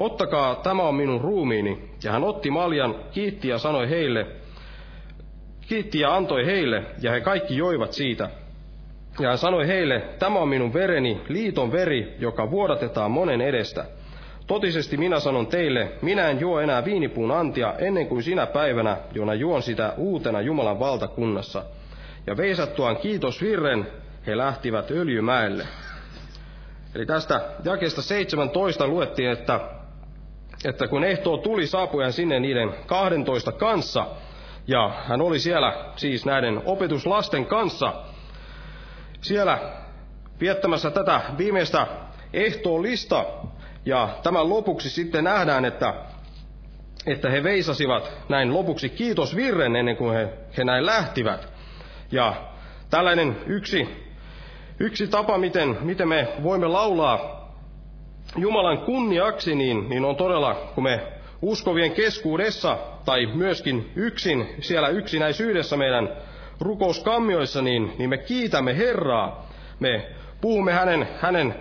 Ottakaa, 0.00 0.54
tämä 0.54 0.82
on 0.82 0.94
minun 0.94 1.20
ruumiini. 1.20 1.90
Ja 2.04 2.12
hän 2.12 2.24
otti 2.24 2.50
maljan, 2.50 2.94
kiitti 3.12 3.48
ja 3.48 3.58
sanoi 3.58 3.90
heille, 3.90 4.26
kiitti 5.70 6.00
ja 6.00 6.16
antoi 6.16 6.46
heille, 6.46 6.82
ja 7.02 7.10
he 7.10 7.20
kaikki 7.20 7.56
joivat 7.56 7.92
siitä. 7.92 8.30
Ja 9.20 9.28
hän 9.28 9.38
sanoi 9.38 9.66
heille, 9.66 10.02
tämä 10.18 10.38
on 10.38 10.48
minun 10.48 10.72
vereni, 10.72 11.20
liiton 11.28 11.72
veri, 11.72 12.14
joka 12.18 12.50
vuodatetaan 12.50 13.10
monen 13.10 13.40
edestä. 13.40 13.84
Totisesti 14.46 14.96
minä 14.96 15.20
sanon 15.20 15.46
teille, 15.46 15.92
minä 16.02 16.28
en 16.28 16.40
juo 16.40 16.60
enää 16.60 16.84
viinipuun 16.84 17.30
antia 17.30 17.74
ennen 17.78 18.06
kuin 18.06 18.22
sinä 18.22 18.46
päivänä, 18.46 18.96
jona 19.14 19.34
juon 19.34 19.62
sitä 19.62 19.94
uutena 19.96 20.40
Jumalan 20.40 20.80
valtakunnassa. 20.80 21.64
Ja 22.26 22.36
veisattuaan 22.36 22.96
kiitos 22.96 23.42
virren, 23.42 23.86
he 24.26 24.36
lähtivät 24.36 24.90
öljymäelle. 24.90 25.66
Eli 26.94 27.06
tästä 27.06 27.40
jakesta 27.64 28.02
17 28.02 28.86
luettiin, 28.86 29.30
että, 29.30 29.60
että 30.64 30.88
kun 30.88 31.04
ehtoo 31.04 31.36
tuli, 31.36 31.66
saapui 31.66 32.02
hän 32.02 32.12
sinne 32.12 32.40
niiden 32.40 32.74
12 32.86 33.52
kanssa, 33.52 34.06
ja 34.70 34.90
hän 35.08 35.20
oli 35.20 35.38
siellä 35.38 35.84
siis 35.96 36.26
näiden 36.26 36.62
opetuslasten 36.64 37.46
kanssa, 37.46 37.92
siellä 39.20 39.58
viettämässä 40.40 40.90
tätä 40.90 41.20
viimeistä 41.38 41.86
ehtoollista, 42.32 43.24
ja 43.84 44.08
tämän 44.22 44.48
lopuksi 44.48 44.90
sitten 44.90 45.24
nähdään, 45.24 45.64
että, 45.64 45.94
että 47.06 47.30
he 47.30 47.42
veisasivat 47.42 48.12
näin 48.28 48.54
lopuksi 48.54 48.88
kiitosvirren 48.88 49.76
ennen 49.76 49.96
kuin 49.96 50.14
he, 50.14 50.28
he 50.56 50.64
näin 50.64 50.86
lähtivät. 50.86 51.48
Ja 52.12 52.34
tällainen 52.90 53.36
yksi, 53.46 53.88
yksi 54.80 55.08
tapa, 55.08 55.38
miten, 55.38 55.78
miten 55.80 56.08
me 56.08 56.28
voimme 56.42 56.66
laulaa 56.66 57.40
Jumalan 58.36 58.78
kunniaksi, 58.78 59.54
niin, 59.54 59.88
niin 59.88 60.04
on 60.04 60.16
todella, 60.16 60.54
kun 60.74 60.84
me 60.84 61.00
uskovien 61.42 61.92
keskuudessa 61.92 62.78
tai 63.04 63.26
myöskin 63.26 63.92
yksin 63.96 64.54
siellä 64.60 64.88
yksinäisyydessä 64.88 65.76
meidän 65.76 66.16
rukouskammioissa, 66.60 67.62
niin, 67.62 67.92
niin 67.98 68.10
me 68.10 68.18
kiitämme 68.18 68.76
Herraa. 68.76 69.50
Me 69.80 70.06
puhumme 70.40 70.72
hänen, 70.72 71.08
hänen 71.20 71.54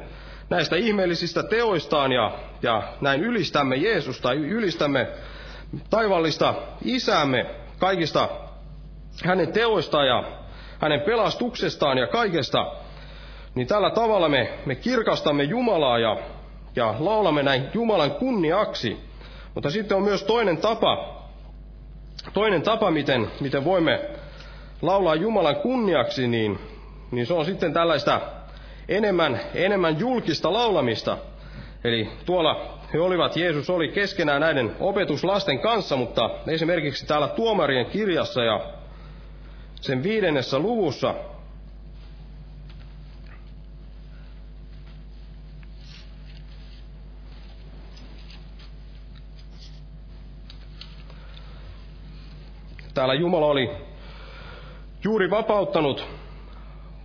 näistä 0.50 0.76
ihmeellisistä 0.76 1.44
teoistaan 1.44 2.12
ja, 2.12 2.32
ja 2.62 2.94
näin 3.02 3.24
ylistämme 3.24 3.76
Jeesusta, 3.76 4.34
ylistämme 4.34 5.08
taivallista 5.90 6.54
isämme 6.84 7.46
kaikista 7.80 8.30
hänen 9.24 9.54
teoistaan 9.54 10.08
ja 10.08 10.24
hänen 10.80 11.02
pelastuksestaan 11.02 11.98
ja 11.98 12.08
kaikesta, 12.08 12.72
niin 13.56 13.68
tällä 13.68 13.90
tavalla 13.90 14.30
me, 14.30 14.54
me 14.66 14.76
kirkastamme 14.76 15.44
Jumalaa 15.44 16.00
ja, 16.00 16.18
ja 16.76 16.96
laulamme 17.00 17.44
näin 17.44 17.66
Jumalan 17.74 18.12
kunniaksi. 18.12 18.98
Mutta 19.54 19.70
sitten 19.70 19.98
on 19.98 20.04
myös 20.04 20.24
toinen 20.24 20.58
tapa, 20.58 21.19
toinen 22.34 22.62
tapa, 22.62 22.92
miten, 22.92 23.28
miten 23.40 23.66
voimme 23.66 24.02
laulaa 24.82 25.16
Jumalan 25.16 25.56
kunniaksi, 25.56 26.28
niin, 26.28 26.60
niin 27.12 27.26
se 27.26 27.34
on 27.34 27.46
sitten 27.46 27.74
tällaista 27.74 28.22
enemmän, 28.90 29.40
enemmän 29.54 30.00
julkista 30.00 30.54
laulamista. 30.54 31.18
Eli 31.84 32.10
tuolla 32.26 32.80
he 32.94 33.00
olivat, 33.00 33.36
Jeesus 33.36 33.70
oli 33.70 33.88
keskenään 33.88 34.42
näiden 34.42 34.76
opetuslasten 34.80 35.60
kanssa, 35.60 35.96
mutta 35.96 36.30
esimerkiksi 36.48 37.06
täällä 37.08 37.28
tuomarien 37.28 37.86
kirjassa 37.86 38.44
ja 38.44 38.62
sen 39.82 40.04
viidennessä 40.04 40.60
luvussa 40.60 41.16
täällä 53.00 53.14
Jumala 53.14 53.46
oli 53.46 53.72
juuri 55.04 55.30
vapauttanut, 55.30 56.06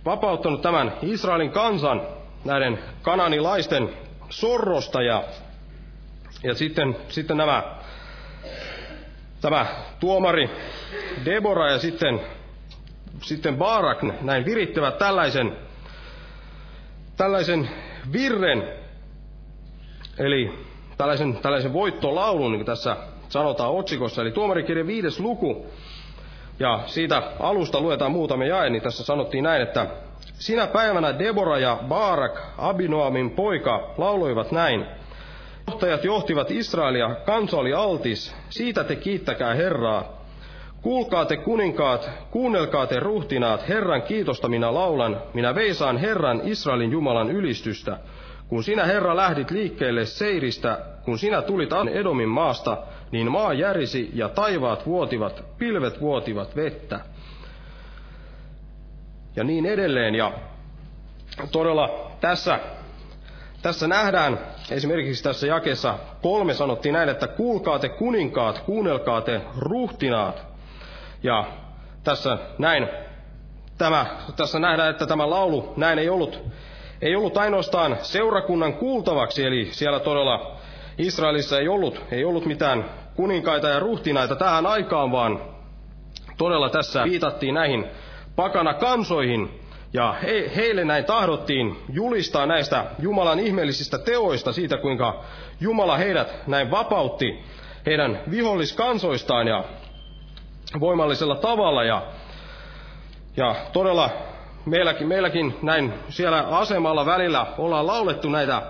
vapauttanut 0.05 0.61
tämän 0.61 0.93
Israelin 1.01 1.51
kansan 1.51 2.01
näiden 2.45 2.79
kananilaisten 3.01 3.89
sorrosta 4.29 5.01
ja, 5.01 5.23
ja 6.43 6.53
sitten, 6.55 6.97
sitten 7.09 7.37
nämä, 7.37 7.63
tämä 9.41 9.65
tuomari 9.99 10.49
Debora 11.25 11.71
ja 11.71 11.79
sitten, 11.79 12.21
sitten 13.21 13.57
Barak 13.57 14.03
näin 14.21 14.45
virittävät 14.45 14.97
tällaisen, 14.97 15.57
tällaisen 17.17 17.69
virren, 18.11 18.69
eli 20.17 20.59
tällaisen, 20.97 21.37
tällaisen 21.37 21.73
voittolaulun, 21.73 22.51
niin 22.51 22.59
kuin 22.59 22.77
tässä 22.77 22.97
sanotaan 23.29 23.71
otsikossa, 23.71 24.21
eli 24.21 24.31
tuomarikirjan 24.31 24.87
viides 24.87 25.19
luku, 25.19 25.65
ja 26.59 26.79
siitä 26.85 27.23
alusta 27.39 27.81
luetaan 27.81 28.11
muutamia 28.11 28.47
jae, 28.47 28.69
niin 28.69 28.81
tässä 28.81 29.03
sanottiin 29.03 29.43
näin, 29.43 29.61
että 29.61 29.87
sinä 30.33 30.67
päivänä 30.67 31.19
Debora 31.19 31.57
ja 31.57 31.79
Barak, 31.87 32.39
Abinoamin 32.57 33.31
poika, 33.31 33.93
lauloivat 33.97 34.51
näin. 34.51 34.85
Johtajat 35.67 36.03
johtivat 36.03 36.51
Israelia, 36.51 37.15
kansa 37.25 37.57
oli 37.57 37.73
altis, 37.73 38.35
siitä 38.49 38.83
te 38.83 38.95
kiittäkää 38.95 39.53
Herraa. 39.53 40.25
Kuulkaa 40.81 41.25
te 41.25 41.37
kuninkaat, 41.37 42.09
kuunnelkaa 42.31 42.87
te 42.87 42.99
ruhtinaat, 42.99 43.69
Herran 43.69 44.01
kiitosta 44.01 44.47
minä 44.47 44.73
laulan, 44.73 45.21
minä 45.33 45.55
veisaan 45.55 45.97
Herran 45.97 46.41
Israelin 46.43 46.91
Jumalan 46.91 47.31
ylistystä. 47.31 47.97
Kun 48.47 48.63
sinä, 48.63 48.85
Herra, 48.85 49.15
lähdit 49.15 49.51
liikkeelle 49.51 50.05
Seiristä, 50.05 50.79
kun 51.05 51.19
sinä 51.19 51.41
tulit 51.41 51.69
Edomin 51.93 52.29
maasta, 52.29 52.77
niin 53.11 53.31
maa 53.31 53.53
järisi 53.53 54.11
ja 54.13 54.29
taivaat 54.29 54.85
vuotivat, 54.85 55.43
pilvet 55.57 56.01
vuotivat 56.01 56.55
vettä. 56.55 56.99
Ja 59.35 59.43
niin 59.43 59.65
edelleen. 59.65 60.15
Ja 60.15 60.31
todella 61.51 62.11
tässä, 62.21 62.59
tässä 63.61 63.87
nähdään, 63.87 64.39
esimerkiksi 64.71 65.23
tässä 65.23 65.47
jakessa 65.47 65.99
kolme 66.21 66.53
sanottiin 66.53 66.93
näin, 66.93 67.09
että 67.09 67.27
kuulkaa 67.27 67.79
te 67.79 67.89
kuninkaat, 67.89 68.59
kuunnelkaa 68.59 69.21
te 69.21 69.41
ruhtinaat. 69.57 70.45
Ja 71.23 71.45
tässä 72.03 72.37
näin, 72.57 72.87
tämä, 73.77 74.05
tässä 74.35 74.59
nähdään, 74.59 74.89
että 74.89 75.07
tämä 75.07 75.29
laulu 75.29 75.73
näin 75.77 75.99
ei 75.99 76.09
ollut, 76.09 76.43
ei 77.01 77.15
ollut 77.15 77.37
ainoastaan 77.37 77.97
seurakunnan 78.01 78.73
kuultavaksi, 78.73 79.45
eli 79.45 79.67
siellä 79.71 79.99
todella 79.99 80.55
Israelissa 80.97 81.59
ei 81.59 81.67
ollut, 81.67 82.01
ei 82.11 82.25
ollut 82.25 82.45
mitään 82.45 82.85
kuninkaita 83.15 83.69
ja 83.69 83.79
ruhtinaita 83.79 84.35
tähän 84.35 84.65
aikaan, 84.65 85.11
vaan 85.11 85.41
todella 86.37 86.69
tässä 86.69 87.03
viitattiin 87.03 87.53
näihin 87.53 87.85
pakana 88.35 88.73
kansoihin, 88.73 89.61
ja 89.93 90.15
he, 90.23 90.51
heille 90.55 90.85
näin 90.85 91.05
tahdottiin 91.05 91.77
julistaa 91.93 92.45
näistä 92.45 92.85
Jumalan 92.99 93.39
ihmeellisistä 93.39 93.97
teoista, 93.97 94.53
siitä 94.53 94.77
kuinka 94.77 95.23
Jumala 95.59 95.97
heidät 95.97 96.47
näin 96.47 96.71
vapautti 96.71 97.39
heidän 97.85 98.21
viholliskansoistaan 98.31 99.47
ja 99.47 99.63
voimallisella 100.79 101.35
tavalla. 101.35 101.83
Ja, 101.83 102.01
ja 103.37 103.55
todella 103.73 104.09
meilläkin, 104.65 105.07
meilläkin 105.07 105.55
näin 105.61 105.93
siellä 106.09 106.37
asemalla 106.41 107.05
välillä 107.05 107.45
ollaan 107.57 107.87
laulettu 107.87 108.29
näitä 108.29 108.61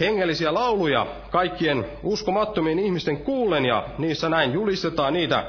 hengellisiä 0.00 0.54
lauluja 0.54 1.06
kaikkien 1.30 1.86
uskomattomien 2.02 2.78
ihmisten 2.78 3.16
kuullen 3.18 3.64
ja 3.64 3.86
niissä 3.98 4.28
näin 4.28 4.52
julistetaan 4.52 5.12
niitä 5.12 5.44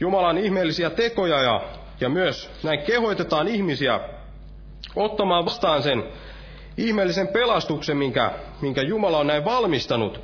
Jumalan 0.00 0.38
ihmeellisiä 0.38 0.90
tekoja 0.90 1.42
ja, 1.42 1.60
ja 2.00 2.08
myös 2.08 2.50
näin 2.62 2.82
kehoitetaan 2.82 3.48
ihmisiä 3.48 4.00
ottamaan 4.96 5.44
vastaan 5.44 5.82
sen 5.82 6.04
ihmeellisen 6.76 7.28
pelastuksen, 7.28 7.96
minkä, 7.96 8.30
minkä 8.60 8.82
Jumala 8.82 9.18
on 9.18 9.26
näin 9.26 9.44
valmistanut. 9.44 10.20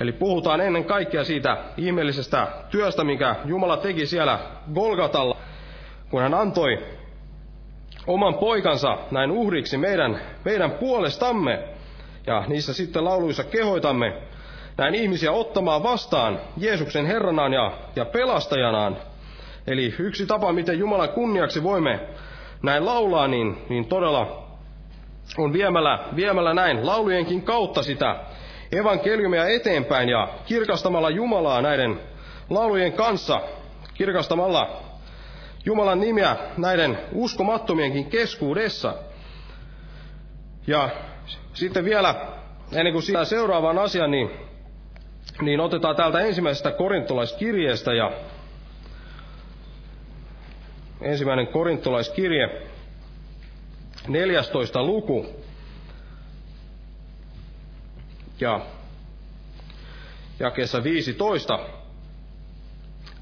Eli 0.00 0.12
puhutaan 0.12 0.60
ennen 0.60 0.84
kaikkea 0.84 1.24
siitä 1.24 1.56
ihmeellisestä 1.76 2.48
työstä, 2.70 3.04
minkä 3.04 3.36
Jumala 3.44 3.76
teki 3.76 4.06
siellä 4.06 4.38
Golgatalla, 4.74 5.36
kun 6.10 6.22
hän 6.22 6.34
antoi 6.34 6.78
oman 8.06 8.34
poikansa 8.34 8.98
näin 9.10 9.30
uhriksi 9.30 9.78
meidän, 9.78 10.20
meidän 10.44 10.70
puolestamme. 10.70 11.58
Ja 12.26 12.44
niissä 12.48 12.74
sitten 12.74 13.04
lauluissa 13.04 13.44
kehoitamme 13.44 14.12
näin 14.76 14.94
ihmisiä 14.94 15.32
ottamaan 15.32 15.82
vastaan 15.82 16.40
Jeesuksen 16.56 17.06
Herranaan 17.06 17.52
ja, 17.52 17.72
ja 17.96 18.04
pelastajanaan. 18.04 18.96
Eli 19.66 19.94
yksi 19.98 20.26
tapa, 20.26 20.52
miten 20.52 20.78
Jumalan 20.78 21.08
kunniaksi 21.08 21.62
voimme 21.62 22.00
näin 22.62 22.86
laulaa, 22.86 23.28
niin, 23.28 23.58
niin 23.68 23.84
todella 23.84 24.42
on 25.38 25.52
viemällä, 25.52 25.98
viemällä 26.16 26.54
näin 26.54 26.86
laulujenkin 26.86 27.42
kautta 27.42 27.82
sitä 27.82 28.16
evankeliumia 28.72 29.46
eteenpäin 29.46 30.08
ja 30.08 30.28
kirkastamalla 30.46 31.10
Jumalaa 31.10 31.62
näiden 31.62 32.00
laulujen 32.50 32.92
kanssa, 32.92 33.40
kirkastamalla 33.94 34.82
Jumalan 35.64 36.00
nimiä 36.00 36.36
näiden 36.56 36.98
uskomattomienkin 37.12 38.10
keskuudessa. 38.10 38.94
Ja 40.66 40.90
sitten 41.54 41.84
vielä, 41.84 42.14
ennen 42.72 42.92
kuin 42.92 43.02
sitä 43.02 43.24
seuraavaan 43.24 43.78
asiaan, 43.78 44.10
niin, 44.10 44.30
niin 45.42 45.60
otetaan 45.60 45.96
täältä 45.96 46.20
ensimmäisestä 46.20 46.70
korintolaiskirjeestä 46.70 47.94
ja 47.94 48.12
ensimmäinen 51.00 51.46
korintolaiskirje, 51.46 52.62
14. 54.08 54.82
luku. 54.82 55.26
Ja 58.40 58.60
jakeessa 60.40 60.84
15. 60.84 61.58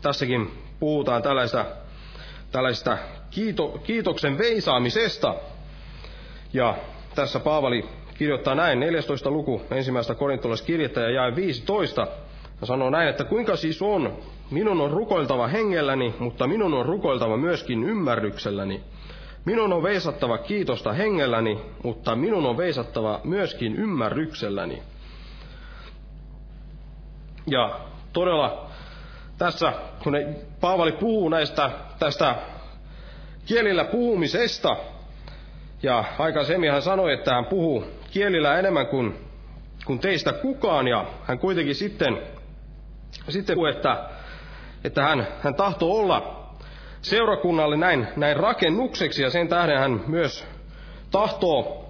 Tässäkin 0.02 0.50
puhutaan 0.80 1.22
tällaista, 1.22 1.66
tällaista 2.52 2.98
kiito, 3.30 3.68
kiitoksen 3.84 4.38
veisaamisesta. 4.38 5.34
Ja 6.52 6.74
tässä 7.14 7.40
Paavali 7.40 7.84
kirjoittaa 8.18 8.54
näin, 8.54 8.80
14. 8.80 9.30
luku 9.30 9.62
ensimmäistä 9.70 10.14
korintolaiskirjettä 10.14 11.00
ja 11.00 11.10
jae 11.10 11.36
15. 11.36 12.06
Ja 12.60 12.66
sanoo 12.66 12.90
näin, 12.90 13.08
että 13.08 13.24
kuinka 13.24 13.56
siis 13.56 13.82
on, 13.82 14.16
minun 14.50 14.80
on 14.80 14.90
rukoiltava 14.90 15.46
hengelläni, 15.46 16.14
mutta 16.18 16.46
minun 16.46 16.74
on 16.74 16.86
rukoiltava 16.86 17.36
myöskin 17.36 17.84
ymmärrykselläni. 17.84 18.80
Minun 19.44 19.72
on 19.72 19.82
veisattava 19.82 20.38
kiitosta 20.38 20.92
hengelläni, 20.92 21.58
mutta 21.84 22.16
minun 22.16 22.46
on 22.46 22.56
veisattava 22.56 23.20
myöskin 23.24 23.76
ymmärrykselläni. 23.76 24.82
Ja 27.46 27.80
todella 28.12 28.69
tässä, 29.40 29.72
kun 30.02 30.12
Paavali 30.60 30.92
puhuu 30.92 31.28
näistä, 31.28 31.70
tästä 31.98 32.34
kielillä 33.46 33.84
puhumisesta, 33.84 34.76
ja 35.82 36.04
aikaisemmin 36.18 36.72
hän 36.72 36.82
sanoi, 36.82 37.12
että 37.12 37.34
hän 37.34 37.44
puhuu 37.44 37.84
kielillä 38.10 38.58
enemmän 38.58 38.86
kuin, 38.86 39.18
kuin 39.86 39.98
teistä 39.98 40.32
kukaan, 40.32 40.88
ja 40.88 41.04
hän 41.24 41.38
kuitenkin 41.38 41.74
sitten, 41.74 42.18
sitten 43.28 43.54
puhuu, 43.56 43.66
että, 43.66 44.04
että 44.84 45.02
hän, 45.02 45.26
hän 45.42 45.54
tahtoo 45.54 45.98
olla 45.98 46.46
seurakunnalle 47.02 47.76
näin, 47.76 48.08
näin 48.16 48.36
rakennukseksi, 48.36 49.22
ja 49.22 49.30
sen 49.30 49.48
tähden 49.48 49.78
hän 49.78 50.00
myös 50.06 50.46
tahtoo, 51.10 51.88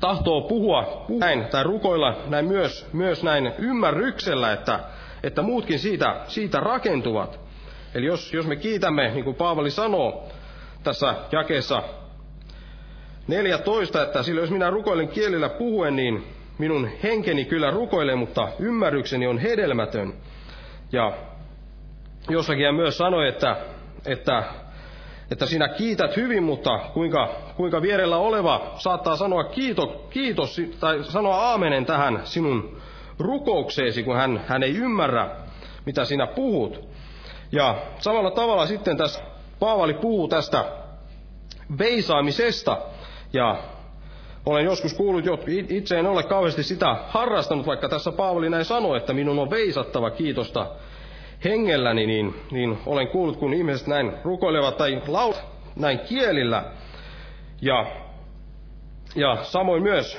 tahtoo 0.00 0.40
puhua 0.40 1.06
näin, 1.08 1.44
tai 1.44 1.64
rukoilla 1.64 2.16
näin 2.26 2.44
myös, 2.44 2.86
myös 2.92 3.22
näin 3.22 3.52
ymmärryksellä, 3.58 4.52
että, 4.52 4.80
että 5.22 5.42
muutkin 5.42 5.78
siitä, 5.78 6.20
siitä 6.28 6.60
rakentuvat. 6.60 7.40
Eli 7.94 8.06
jos, 8.06 8.32
jos 8.32 8.46
me 8.46 8.56
kiitämme, 8.56 9.10
niin 9.10 9.24
kuin 9.24 9.36
Paavali 9.36 9.70
sanoo 9.70 10.28
tässä 10.82 11.14
jakeessa 11.32 11.82
14, 13.28 14.02
että 14.02 14.22
sillä 14.22 14.40
jos 14.40 14.50
minä 14.50 14.70
rukoilen 14.70 15.08
kielillä 15.08 15.48
puhuen, 15.48 15.96
niin 15.96 16.24
minun 16.58 16.88
henkeni 17.02 17.44
kyllä 17.44 17.70
rukoilee, 17.70 18.14
mutta 18.14 18.48
ymmärrykseni 18.58 19.26
on 19.26 19.38
hedelmätön. 19.38 20.12
Ja 20.92 21.12
jossakin 22.30 22.66
hän 22.66 22.74
myös 22.74 22.98
sanoi, 22.98 23.28
että, 23.28 23.56
että, 24.06 24.42
että 25.30 25.46
sinä 25.46 25.68
kiität 25.68 26.16
hyvin, 26.16 26.42
mutta 26.42 26.78
kuinka, 26.78 27.28
kuinka 27.56 27.82
vierellä 27.82 28.16
oleva 28.16 28.72
saattaa 28.76 29.16
sanoa 29.16 29.44
kiito, 29.44 30.06
kiitos 30.10 30.60
tai 30.80 31.04
sanoa 31.04 31.36
aamenen 31.36 31.86
tähän 31.86 32.20
sinun 32.24 32.80
rukoukseesi, 33.22 34.02
kun 34.02 34.16
hän, 34.16 34.44
hän 34.46 34.62
ei 34.62 34.76
ymmärrä, 34.76 35.30
mitä 35.86 36.04
sinä 36.04 36.26
puhut. 36.26 36.88
Ja 37.52 37.76
samalla 37.98 38.30
tavalla 38.30 38.66
sitten 38.66 38.96
tässä 38.96 39.20
Paavali 39.58 39.94
puhuu 39.94 40.28
tästä 40.28 40.64
veisaamisesta, 41.78 42.78
ja 43.32 43.56
olen 44.46 44.64
joskus 44.64 44.94
kuullut, 44.94 45.24
itse 45.68 45.98
en 45.98 46.06
ole 46.06 46.22
kauheasti 46.22 46.62
sitä 46.62 46.96
harrastanut, 47.08 47.66
vaikka 47.66 47.88
tässä 47.88 48.12
Paavali 48.12 48.50
näin 48.50 48.64
sanoi, 48.64 48.96
että 48.96 49.12
minun 49.12 49.38
on 49.38 49.50
veisattava 49.50 50.10
kiitosta 50.10 50.66
hengelläni, 51.44 52.06
niin, 52.06 52.34
niin 52.50 52.78
olen 52.86 53.08
kuullut, 53.08 53.36
kun 53.36 53.54
ihmiset 53.54 53.86
näin 53.86 54.12
rukoilevat 54.24 54.76
tai 54.76 55.02
laul 55.08 55.32
näin 55.76 55.98
kielillä. 55.98 56.64
Ja, 57.60 57.86
ja 59.14 59.36
samoin 59.42 59.82
myös, 59.82 60.18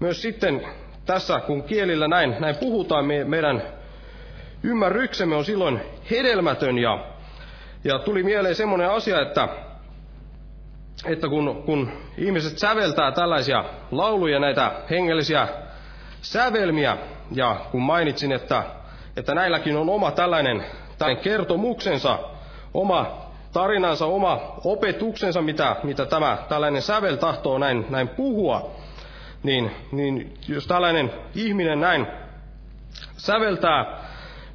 myös 0.00 0.22
sitten 0.22 0.66
tässä, 1.08 1.40
kun 1.40 1.62
kielillä 1.62 2.08
näin, 2.08 2.36
näin 2.40 2.56
puhutaan, 2.56 3.04
me, 3.04 3.24
meidän 3.24 3.62
ymmärryksemme 4.62 5.36
on 5.36 5.44
silloin 5.44 5.80
hedelmätön. 6.10 6.78
Ja, 6.78 7.04
ja 7.84 7.98
tuli 7.98 8.22
mieleen 8.22 8.54
semmoinen 8.54 8.90
asia, 8.90 9.20
että 9.22 9.48
että 11.06 11.28
kun, 11.28 11.62
kun 11.66 11.90
ihmiset 12.18 12.58
säveltää 12.58 13.12
tällaisia 13.12 13.64
lauluja, 13.90 14.38
näitä 14.40 14.72
hengellisiä 14.90 15.48
sävelmiä, 16.22 16.96
ja 17.32 17.56
kun 17.70 17.82
mainitsin, 17.82 18.32
että, 18.32 18.62
että 19.16 19.34
näilläkin 19.34 19.76
on 19.76 19.88
oma 19.88 20.10
tällainen, 20.10 20.64
tällainen 20.98 21.24
kertomuksensa, 21.24 22.18
oma 22.74 23.06
tarinansa, 23.52 24.06
oma 24.06 24.40
opetuksensa, 24.64 25.42
mitä, 25.42 25.76
mitä 25.82 26.06
tämä 26.06 26.38
tällainen 26.48 26.82
sävel 26.82 27.16
tahtoo 27.16 27.58
näin, 27.58 27.86
näin 27.90 28.08
puhua, 28.08 28.70
niin, 29.42 29.70
niin 29.92 30.34
jos 30.48 30.66
tällainen 30.66 31.12
ihminen 31.34 31.80
näin 31.80 32.06
säveltää 33.16 34.08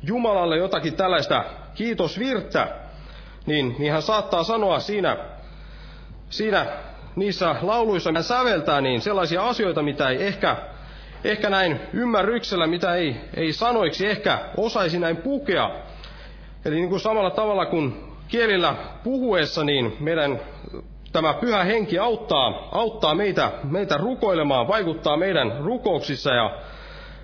Jumalalle 0.03 0.57
jotakin 0.57 0.95
tällaista 0.95 1.43
kiitosvirttä, 1.75 2.67
niin, 3.45 3.75
niin 3.79 3.91
hän 3.91 4.01
saattaa 4.01 4.43
sanoa 4.43 4.79
siinä, 4.79 5.17
siinä 6.29 6.65
niissä 7.15 7.55
lauluissa, 7.61 8.11
mitä 8.11 8.23
säveltää, 8.23 8.81
niin 8.81 9.01
sellaisia 9.01 9.47
asioita, 9.47 9.83
mitä 9.83 10.09
ei 10.09 10.27
ehkä, 10.27 10.57
ehkä 11.23 11.49
näin 11.49 11.79
ymmärryksellä, 11.93 12.67
mitä 12.67 12.95
ei, 12.95 13.15
ei 13.35 13.53
sanoiksi 13.53 14.07
ehkä 14.07 14.39
osaisi 14.57 14.99
näin 14.99 15.17
pukea. 15.17 15.71
Eli 16.65 16.75
niin 16.75 16.89
kuin 16.89 16.99
samalla 16.99 17.31
tavalla 17.31 17.65
kuin 17.65 18.03
kielillä 18.27 18.75
puhuessa, 19.03 19.63
niin 19.63 19.97
meidän 19.99 20.39
tämä 21.13 21.33
pyhä 21.33 21.63
henki 21.63 21.99
auttaa, 21.99 22.69
auttaa 22.71 23.15
meitä, 23.15 23.51
meitä 23.63 23.97
rukoilemaan, 23.97 24.67
vaikuttaa 24.67 25.17
meidän 25.17 25.57
rukouksissa 25.65 26.33
ja 26.33 26.57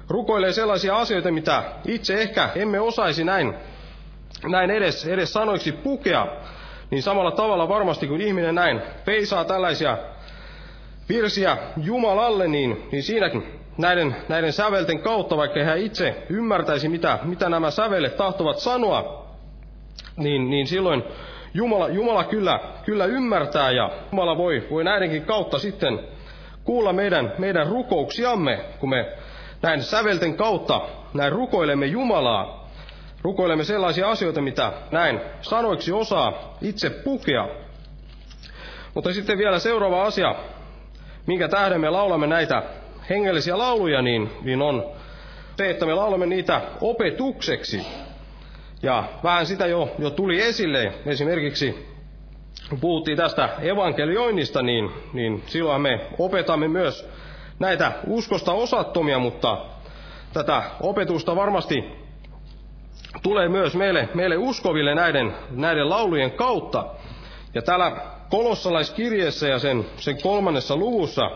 rukoilee 0.09 0.53
sellaisia 0.53 0.97
asioita, 0.97 1.31
mitä 1.31 1.63
itse 1.85 2.21
ehkä 2.21 2.49
emme 2.55 2.79
osaisi 2.79 3.23
näin, 3.23 3.53
näin 4.47 4.71
edes, 4.71 5.07
edes 5.07 5.33
sanoiksi 5.33 5.71
pukea, 5.71 6.27
niin 6.91 7.03
samalla 7.03 7.31
tavalla 7.31 7.69
varmasti 7.69 8.07
kun 8.07 8.21
ihminen 8.21 8.55
näin 8.55 8.81
peisaa 9.05 9.45
tällaisia 9.45 9.97
virsiä 11.09 11.57
Jumalalle, 11.77 12.47
niin, 12.47 12.87
niin 12.91 13.03
siinäkin 13.03 13.59
näiden, 13.77 14.15
näiden 14.29 14.53
sävelten 14.53 14.99
kautta, 14.99 15.37
vaikka 15.37 15.63
hän 15.63 15.77
itse 15.77 16.23
ymmärtäisi, 16.29 16.89
mitä, 16.89 17.19
mitä 17.23 17.49
nämä 17.49 17.71
sävelet 17.71 18.17
tahtovat 18.17 18.59
sanoa, 18.59 19.25
niin, 20.17 20.49
niin 20.49 20.67
silloin 20.67 21.03
Jumala, 21.53 21.89
Jumala 21.89 22.23
kyllä, 22.23 22.59
kyllä 22.85 23.05
ymmärtää 23.05 23.71
ja 23.71 23.89
Jumala 24.11 24.37
voi, 24.37 24.67
voi 24.71 24.83
näidenkin 24.83 25.25
kautta 25.25 25.59
sitten 25.59 25.99
kuulla 26.63 26.93
meidän, 26.93 27.33
meidän 27.37 27.67
rukouksiamme, 27.67 28.59
kun 28.79 28.89
me 28.89 29.05
näin 29.61 29.83
sävelten 29.83 30.37
kautta 30.37 30.81
näin 31.13 31.31
rukoilemme 31.31 31.85
Jumalaa, 31.85 32.69
rukoilemme 33.21 33.63
sellaisia 33.63 34.09
asioita, 34.09 34.41
mitä 34.41 34.73
näin 34.91 35.21
sanoiksi 35.41 35.91
osaa 35.91 36.57
itse 36.61 36.89
pukea. 36.89 37.47
Mutta 38.93 39.13
sitten 39.13 39.37
vielä 39.37 39.59
seuraava 39.59 40.03
asia, 40.03 40.35
minkä 41.27 41.47
tähden 41.47 41.81
me 41.81 41.89
laulamme 41.89 42.27
näitä 42.27 42.63
hengellisiä 43.09 43.57
lauluja, 43.57 44.01
niin, 44.01 44.29
niin 44.41 44.61
on 44.61 44.85
se, 45.57 45.69
että 45.69 45.85
me 45.85 45.93
laulamme 45.93 46.25
niitä 46.25 46.61
opetukseksi. 46.81 47.87
Ja 48.81 49.03
vähän 49.23 49.45
sitä 49.45 49.67
jo, 49.67 49.95
jo 49.99 50.09
tuli 50.09 50.41
esille. 50.41 50.93
Esimerkiksi 51.05 51.89
kun 52.69 52.79
puhuttiin 52.79 53.17
tästä 53.17 53.49
evankelioinnista, 53.61 54.61
niin, 54.61 54.89
niin 55.13 55.43
silloin 55.47 55.81
me 55.81 55.99
opetamme 56.19 56.67
myös 56.67 57.09
näitä 57.59 57.91
uskosta 58.07 58.51
osattomia, 58.51 59.19
mutta 59.19 59.57
tätä 60.33 60.63
opetusta 60.81 61.35
varmasti 61.35 61.83
tulee 63.23 63.49
myös 63.49 63.75
meille, 63.75 64.09
meille 64.13 64.37
uskoville 64.37 64.95
näiden, 64.95 65.33
näiden 65.49 65.89
laulujen 65.89 66.31
kautta. 66.31 66.85
Ja 67.53 67.61
täällä 67.61 67.91
kolossalaiskirjeessä 68.29 69.47
ja 69.47 69.59
sen, 69.59 69.85
sen 69.97 70.21
kolmannessa 70.21 70.75
luvussa 70.75 71.31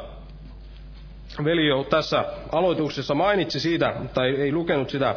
veli 1.44 1.68
jo 1.68 1.84
tässä 1.84 2.26
aloituksessa 2.52 3.16
mainitsi 3.16 3.60
siitä, 3.60 3.94
ei, 4.26 4.42
ei 4.42 4.52
lukenut 4.52 4.90
sitä 4.90 5.16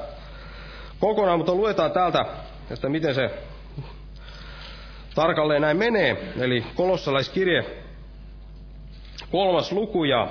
kokonaan, 1.00 1.38
mutta 1.38 1.54
luetaan 1.54 1.92
täältä, 1.92 2.26
että 2.70 2.88
miten 2.88 3.14
se 3.14 3.30
tarkalleen 5.14 5.62
näin 5.62 5.76
menee. 5.76 6.32
Eli 6.40 6.64
kolossalaiskirje, 6.74 7.64
kolmas 9.30 9.72
luku 9.72 10.04
ja 10.04 10.28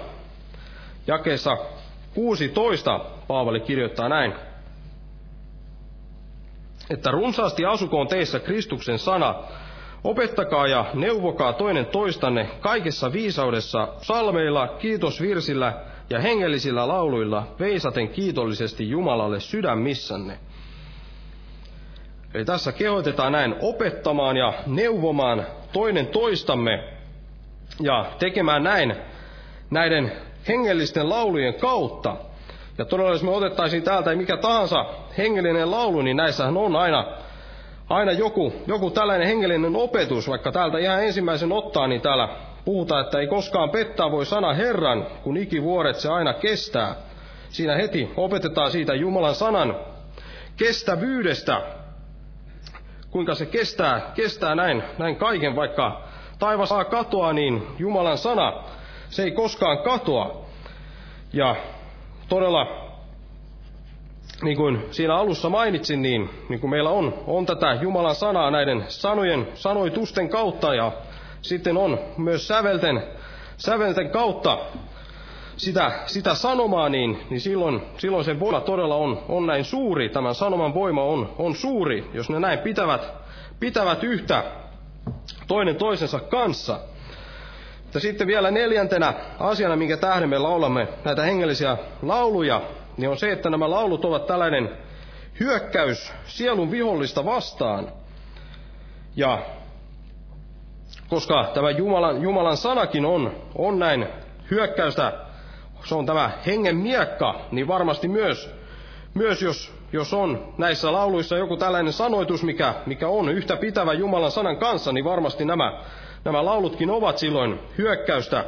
jakeessa 1.08 1.58
16 2.14 3.00
Paavali 3.28 3.60
kirjoittaa 3.60 4.10
näin. 4.10 4.34
Että 6.90 7.12
runsaasti 7.12 7.66
asukoon 7.66 8.08
teissä 8.08 8.40
Kristuksen 8.40 9.00
sana, 9.00 9.36
opettakaa 10.04 10.68
ja 10.68 10.86
neuvokaa 10.94 11.54
toinen 11.54 11.86
toistanne 11.86 12.50
kaikessa 12.60 13.14
viisaudessa, 13.14 13.88
salmeilla, 13.98 14.68
kiitosvirsillä 14.68 15.74
ja 16.10 16.20
hengellisillä 16.20 16.88
lauluilla, 16.88 17.48
veisaten 17.60 18.10
kiitollisesti 18.10 18.90
Jumalalle 18.90 19.40
sydämissänne. 19.40 20.40
Eli 22.36 22.46
tässä 22.46 22.72
kehotetaan 22.72 23.32
näin 23.32 23.56
opettamaan 23.62 24.38
ja 24.38 24.54
neuvomaan 24.68 25.46
toinen 25.74 26.08
toistamme 26.08 26.84
ja 27.82 28.06
tekemään 28.20 28.64
näin 28.64 28.96
näiden 29.70 30.12
hengellisten 30.48 31.10
laulujen 31.10 31.54
kautta. 31.54 32.16
Ja 32.78 32.86
todella 32.86 33.12
jos 33.12 33.24
me 33.24 33.32
otettaisiin 33.32 33.84
täältä 33.84 34.16
mikä 34.16 34.38
tahansa 34.38 34.86
hengellinen 35.18 35.72
laulu, 35.72 36.02
niin 36.02 36.18
näissähän 36.18 36.58
on 36.58 36.76
aina, 36.76 37.06
aina 37.90 38.12
joku, 38.12 38.54
joku 38.68 38.90
tällainen 38.92 39.28
hengellinen 39.28 39.76
opetus. 39.76 40.30
Vaikka 40.30 40.52
täältä 40.52 40.78
ihan 40.78 41.04
ensimmäisen 41.04 41.52
ottaa, 41.52 41.88
niin 41.88 42.02
täällä 42.02 42.30
puhutaan, 42.66 43.06
että 43.06 43.20
ei 43.20 43.28
koskaan 43.28 43.70
pettää 43.70 44.12
voi 44.12 44.26
sana 44.26 44.54
Herran, 44.54 45.08
kun 45.24 45.38
ikivuoret 45.38 45.96
se 45.96 46.10
aina 46.10 46.34
kestää. 46.34 46.96
Siinä 47.50 47.76
heti 47.76 48.12
opetetaan 48.18 48.72
siitä 48.72 48.94
Jumalan 48.94 49.36
sanan 49.36 49.76
kestävyydestä, 50.58 51.62
kuinka 53.16 53.36
se 53.36 53.46
kestää, 53.46 54.12
kestää 54.16 54.56
näin, 54.56 54.84
näin 54.98 55.16
kaiken, 55.16 55.56
vaikka 55.56 56.02
taivas 56.40 56.70
saa 56.70 56.86
katoa, 56.86 57.34
niin 57.34 57.68
Jumalan 57.80 58.18
sana, 58.18 58.54
se 59.10 59.24
ei 59.24 59.32
koskaan 59.32 59.78
katoa. 59.78 60.46
Ja 61.34 61.56
todella, 62.30 62.68
niin 64.42 64.58
kuin 64.58 64.86
siinä 64.92 65.16
alussa 65.16 65.50
mainitsin, 65.50 66.02
niin, 66.02 66.30
niin 66.50 66.60
kuin 66.60 66.72
meillä 66.72 66.90
on, 66.90 67.14
on 67.28 67.46
tätä 67.46 67.74
Jumalan 67.82 68.16
sanaa 68.16 68.52
näiden 68.52 68.86
sanojen, 68.88 69.48
sanoitusten 69.54 70.30
kautta 70.30 70.76
ja 70.76 70.92
sitten 71.42 71.78
on 71.78 72.00
myös 72.18 72.48
sävelten, 72.48 73.04
sävelten 73.58 74.10
kautta 74.10 74.58
sitä, 75.58 75.92
sitä 76.06 76.36
sanomaa, 76.36 76.90
niin, 76.90 77.20
niin 77.30 77.42
silloin, 77.42 77.82
silloin 77.98 78.26
se 78.26 78.40
voima 78.40 78.62
todella 78.62 78.96
on, 78.96 79.24
on 79.30 79.46
näin 79.46 79.66
suuri, 79.66 80.10
tämän 80.10 80.36
sanoman 80.36 80.74
voima 80.74 81.04
on, 81.04 81.34
on 81.38 81.56
suuri, 81.56 82.10
jos 82.14 82.30
ne 82.30 82.40
näin 82.40 82.60
pitävät, 82.60 83.08
pitävät 83.60 84.04
yhtä 84.04 84.44
toinen 85.48 85.76
toisensa 85.76 86.20
kanssa. 86.20 86.80
Mutta 87.84 88.00
sitten 88.00 88.28
vielä 88.28 88.52
neljäntenä 88.52 89.14
asiana, 89.40 89.76
minkä 89.76 89.98
tähden 89.98 90.30
me 90.30 90.38
laulamme 90.38 90.88
näitä 91.06 91.24
hengellisiä 91.24 91.78
lauluja, 92.02 92.62
niin 92.98 93.10
on 93.10 93.18
se, 93.18 93.32
että 93.32 93.50
nämä 93.50 93.70
laulut 93.70 94.06
ovat 94.06 94.26
tällainen 94.26 94.70
hyökkäys 95.40 96.14
sielun 96.26 96.72
vihollista 96.72 97.26
vastaan. 97.26 97.92
Ja 99.16 99.40
koska 101.08 101.52
tämä 101.54 101.70
Jumalan, 101.70 102.22
Jumalan 102.22 102.58
sanakin 102.58 103.06
on, 103.06 103.36
on 103.56 103.80
näin 103.80 104.08
hyökkäystä 104.52 105.25
se 105.86 105.96
on 105.96 106.06
tämä 106.06 106.32
hengen 106.46 106.76
miekka, 106.78 107.42
niin 107.52 107.68
varmasti 107.68 108.08
myös, 108.08 108.50
myös 109.14 109.42
jos, 109.42 109.74
jos 109.94 110.14
on 110.14 110.54
näissä 110.58 110.92
lauluissa 110.92 111.38
joku 111.38 111.58
tällainen 111.58 111.94
sanoitus, 111.94 112.44
mikä, 112.44 112.74
mikä 112.86 113.08
on 113.08 113.30
yhtä 113.30 113.58
pitävä 113.58 113.94
Jumalan 113.94 114.32
sanan 114.32 114.58
kanssa, 114.58 114.92
niin 114.92 115.06
varmasti 115.06 115.46
nämä, 115.46 115.74
nämä 116.26 116.46
laulutkin 116.46 116.90
ovat 116.90 117.18
silloin 117.18 117.60
hyökkäystä, 117.78 118.46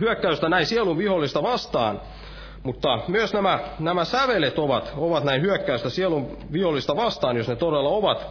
hyökkäystä 0.00 0.48
näin 0.48 0.66
sielun 0.66 0.98
vihollista 0.98 1.42
vastaan. 1.42 2.00
Mutta 2.62 2.98
myös 3.08 3.32
nämä, 3.34 3.58
nämä 3.78 4.04
sävelet 4.04 4.58
ovat, 4.58 4.92
ovat 4.96 5.24
näin 5.24 5.42
hyökkäystä 5.42 5.90
sielun 5.90 6.36
vihollista 6.52 6.96
vastaan, 6.96 7.36
jos 7.36 7.48
ne 7.48 7.56
todella 7.56 7.88
ovat, 7.88 8.26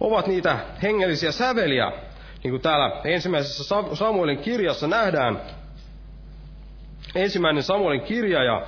ovat 0.00 0.26
niitä 0.26 0.58
hengellisiä 0.82 1.32
säveliä. 1.32 1.92
Niin 2.44 2.50
kuin 2.52 2.62
täällä 2.62 3.00
ensimmäisessä 3.04 3.74
Samuelin 3.94 4.38
kirjassa 4.38 4.86
nähdään, 4.88 5.40
ensimmäinen 7.14 7.62
Samuelin 7.62 8.00
kirja 8.00 8.44
ja 8.44 8.66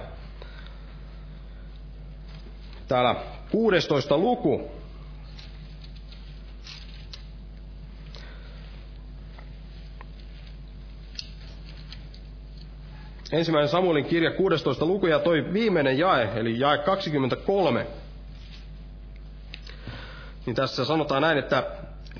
täällä 2.88 3.14
16 3.51 4.18
luku. 4.18 4.70
Ensimmäinen 13.32 13.68
Samuelin 13.68 14.05
kirja 14.05 14.30
16 14.30 14.86
luku 14.86 15.07
ja 15.07 15.18
toi 15.18 15.53
viimeinen 15.53 15.99
jae, 15.99 16.28
eli 16.34 16.59
jae 16.61 16.78
23. 16.78 17.86
Niin 20.47 20.57
tässä 20.57 20.84
sanotaan 20.84 21.22
näin, 21.22 21.38
että 21.38 21.66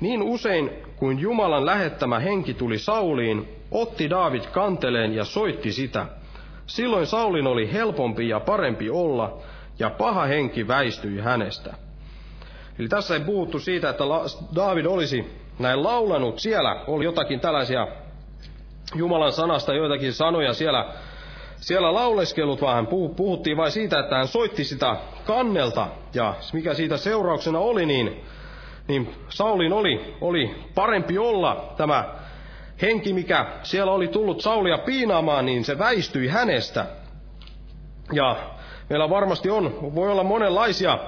niin 0.01 0.21
usein 0.21 0.69
kuin 1.03 1.19
Jumalan 1.19 1.65
lähettämä 1.65 2.19
henki 2.19 2.53
tuli 2.53 2.77
Sauliin, 2.79 3.49
otti 3.71 4.09
Daavid 4.09 4.43
kanteleen 4.51 5.13
ja 5.13 5.25
soitti 5.25 5.71
sitä. 5.71 6.05
Silloin 6.67 7.07
Saulin 7.07 7.47
oli 7.47 7.73
helpompi 7.73 8.29
ja 8.29 8.39
parempi 8.39 8.89
olla, 8.89 9.37
ja 9.79 9.89
paha 9.89 10.25
henki 10.25 10.67
väistyi 10.67 11.19
hänestä. 11.19 11.73
Eli 12.79 12.87
tässä 12.87 13.13
ei 13.13 13.19
puhuttu 13.19 13.59
siitä, 13.59 13.89
että 13.89 14.03
Daavid 14.55 14.85
olisi 14.85 15.25
näin 15.59 15.83
laulanut. 15.83 16.39
Siellä 16.39 16.83
oli 16.87 17.05
jotakin 17.05 17.39
tällaisia 17.39 17.87
Jumalan 18.95 19.31
sanasta, 19.31 19.73
joitakin 19.73 20.13
sanoja 20.13 20.53
siellä, 20.53 20.93
siellä 21.55 21.93
lauleskelut, 21.93 22.61
vaan 22.61 22.75
hän 22.75 22.87
puhuttiin 23.15 23.57
vain 23.57 23.71
siitä, 23.71 23.99
että 23.99 24.15
hän 24.15 24.27
soitti 24.27 24.63
sitä 24.63 24.97
kannelta. 25.25 25.87
Ja 26.13 26.35
mikä 26.53 26.73
siitä 26.73 26.97
seurauksena 26.97 27.59
oli, 27.59 27.85
niin, 27.85 28.23
niin 28.87 29.15
Saulin 29.29 29.73
oli, 29.73 30.15
oli 30.21 30.55
parempi 30.75 31.17
olla 31.17 31.73
tämä 31.77 32.05
henki, 32.81 33.13
mikä 33.13 33.45
siellä 33.63 33.91
oli 33.91 34.07
tullut 34.07 34.41
Saulia 34.41 34.77
piinaamaan, 34.77 35.45
niin 35.45 35.63
se 35.65 35.79
väistyi 35.79 36.27
hänestä. 36.27 36.85
Ja 38.11 38.35
meillä 38.89 39.09
varmasti 39.09 39.49
on, 39.49 39.95
voi 39.95 40.11
olla 40.11 40.23
monenlaisia 40.23 40.99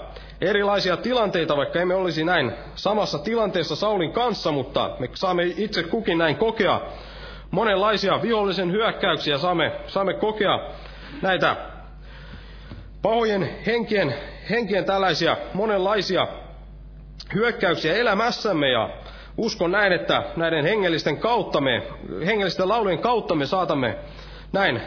erilaisia 0.42 0.98
tilanteita, 0.98 1.58
vaikka 1.58 1.80
emme 1.80 1.96
olisi 1.96 2.24
näin 2.24 2.52
samassa 2.76 3.20
tilanteessa 3.20 3.76
Saulin 3.76 4.12
kanssa, 4.12 4.52
mutta 4.52 4.96
me 5.00 5.10
saamme 5.14 5.44
itse 5.58 5.84
kukin 5.84 6.18
näin 6.18 6.36
kokea 6.36 6.82
monenlaisia 7.52 8.22
vihollisen 8.22 8.72
hyökkäyksiä, 8.72 9.38
saamme, 9.38 9.72
saamme 9.88 10.14
kokea 10.14 10.60
näitä 11.22 11.56
pahojen 13.02 13.50
henkien, 13.66 14.16
henkien 14.50 14.86
tällaisia 14.86 15.38
monenlaisia 15.54 16.28
hyökkäyksiä 17.34 17.94
elämässämme 17.94 18.70
ja 18.70 18.90
uskon 19.38 19.72
näin, 19.72 19.94
että 19.94 20.24
näiden 20.36 20.64
hengellisten 20.66 21.18
kautta 21.18 21.62
me, 21.62 21.84
hengellisten 22.26 22.70
laulujen 22.70 23.00
kautta 23.00 23.36
me 23.36 23.46
saatamme 23.46 23.98
näin 24.54 24.82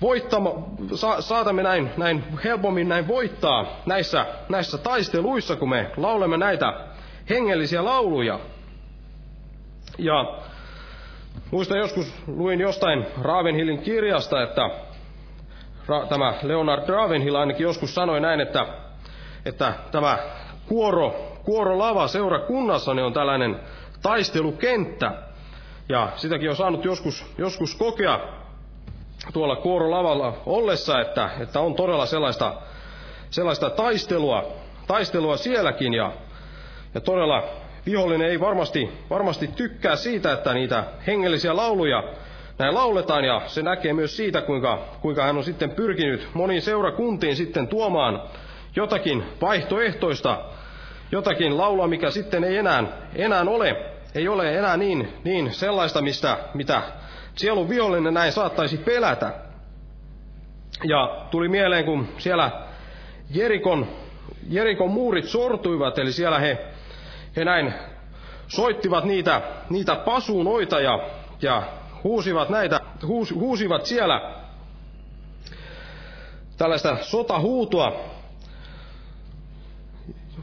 voittama, 0.00 0.50
sa, 0.94 1.20
saatamme 1.20 1.62
näin, 1.62 1.90
näin 1.96 2.24
helpommin 2.44 2.88
näin 2.88 3.08
voittaa 3.08 3.66
näissä, 3.86 4.26
näissä 4.48 4.78
taisteluissa, 4.78 5.56
kun 5.56 5.68
me 5.68 5.90
laulemme 5.96 6.36
näitä 6.36 6.72
hengellisiä 7.30 7.84
lauluja. 7.84 8.40
Ja 9.98 10.38
muistan 11.50 11.78
joskus, 11.78 12.14
luin 12.26 12.60
jostain 12.60 13.06
Ravenhillin 13.22 13.78
kirjasta, 13.78 14.42
että 14.42 14.70
ra, 15.88 16.06
tämä 16.06 16.34
Leonard 16.42 16.88
Ravenhill 16.88 17.34
ainakin 17.34 17.64
joskus 17.64 17.94
sanoi 17.94 18.20
näin, 18.20 18.40
että, 18.40 18.66
että 19.46 19.74
tämä 19.90 20.18
kuoro, 20.66 21.33
kuoro 21.44 21.78
lava 21.78 22.08
seurakunnassa 22.08 22.94
niin 22.94 23.04
on 23.04 23.12
tällainen 23.12 23.60
taistelukenttä. 24.02 25.12
Ja 25.88 26.08
sitäkin 26.16 26.50
on 26.50 26.56
saanut 26.56 26.84
joskus, 26.84 27.26
joskus 27.38 27.74
kokea 27.74 28.20
tuolla 29.32 29.56
kuorolavalla 29.56 30.34
ollessa, 30.46 31.00
että, 31.00 31.30
että 31.40 31.60
on 31.60 31.74
todella 31.74 32.06
sellaista, 32.06 32.54
sellaista 33.30 33.70
taistelua, 33.70 34.44
taistelua 34.86 35.36
sielläkin 35.36 35.94
ja, 35.94 36.12
ja 36.94 37.00
todella 37.00 37.42
vihollinen 37.86 38.30
ei 38.30 38.40
varmasti, 38.40 38.92
varmasti 39.10 39.46
tykkää 39.48 39.96
siitä, 39.96 40.32
että 40.32 40.54
niitä 40.54 40.84
hengellisiä 41.06 41.56
lauluja 41.56 42.02
näin 42.58 42.74
lauletaan 42.74 43.24
ja 43.24 43.42
se 43.46 43.62
näkee 43.62 43.92
myös 43.92 44.16
siitä, 44.16 44.42
kuinka, 44.42 44.78
kuinka 45.00 45.22
hän 45.22 45.36
on 45.36 45.44
sitten 45.44 45.70
pyrkinyt 45.70 46.28
moniin 46.34 46.62
seurakuntiin 46.62 47.36
sitten 47.36 47.68
tuomaan 47.68 48.22
jotakin 48.76 49.24
vaihtoehtoista, 49.40 50.44
jotakin 51.14 51.58
laulua, 51.58 51.88
mikä 51.88 52.10
sitten 52.10 52.44
ei 52.44 52.56
enää, 52.56 52.84
enää 53.14 53.42
ole, 53.42 53.76
ei 54.14 54.28
ole 54.28 54.58
enää 54.58 54.76
niin, 54.76 55.12
niin 55.24 55.52
sellaista, 55.52 56.02
mistä, 56.02 56.38
mitä 56.54 56.82
sielun 57.36 57.68
vihollinen 57.68 58.14
näin 58.14 58.32
saattaisi 58.32 58.76
pelätä. 58.76 59.34
Ja 60.84 61.26
tuli 61.30 61.48
mieleen, 61.48 61.84
kun 61.84 62.08
siellä 62.18 62.50
Jerikon, 63.30 63.86
Jerikon 64.48 64.90
muurit 64.90 65.24
sortuivat, 65.24 65.98
eli 65.98 66.12
siellä 66.12 66.38
he, 66.38 66.58
he 67.36 67.44
näin 67.44 67.74
soittivat 68.48 69.04
niitä, 69.04 69.42
niitä 69.70 69.94
pasuunoita 69.94 70.80
ja, 70.80 70.98
ja 71.42 71.62
huusivat 72.04 72.48
näitä, 72.48 72.80
huus, 73.06 73.34
huusivat 73.34 73.86
siellä 73.86 74.34
tällaista 76.56 76.96
sotahuutoa 77.02 78.13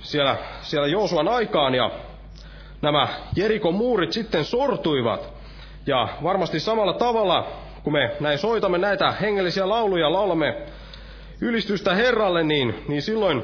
siellä, 0.01 0.37
siellä 0.61 0.87
Joosuan 0.87 1.27
aikaan 1.27 1.75
ja 1.75 1.91
nämä 2.81 3.07
Jerikon 3.35 3.75
muurit 3.75 4.11
sitten 4.11 4.45
sortuivat. 4.45 5.33
Ja 5.87 6.07
varmasti 6.23 6.59
samalla 6.59 6.93
tavalla, 6.93 7.47
kun 7.83 7.93
me 7.93 8.15
näin 8.19 8.37
soitamme 8.37 8.77
näitä 8.77 9.11
hengellisiä 9.11 9.69
lauluja, 9.69 10.13
laulamme 10.13 10.55
ylistystä 11.41 11.95
Herralle, 11.95 12.43
niin, 12.43 12.83
niin 12.87 13.01
silloin 13.01 13.43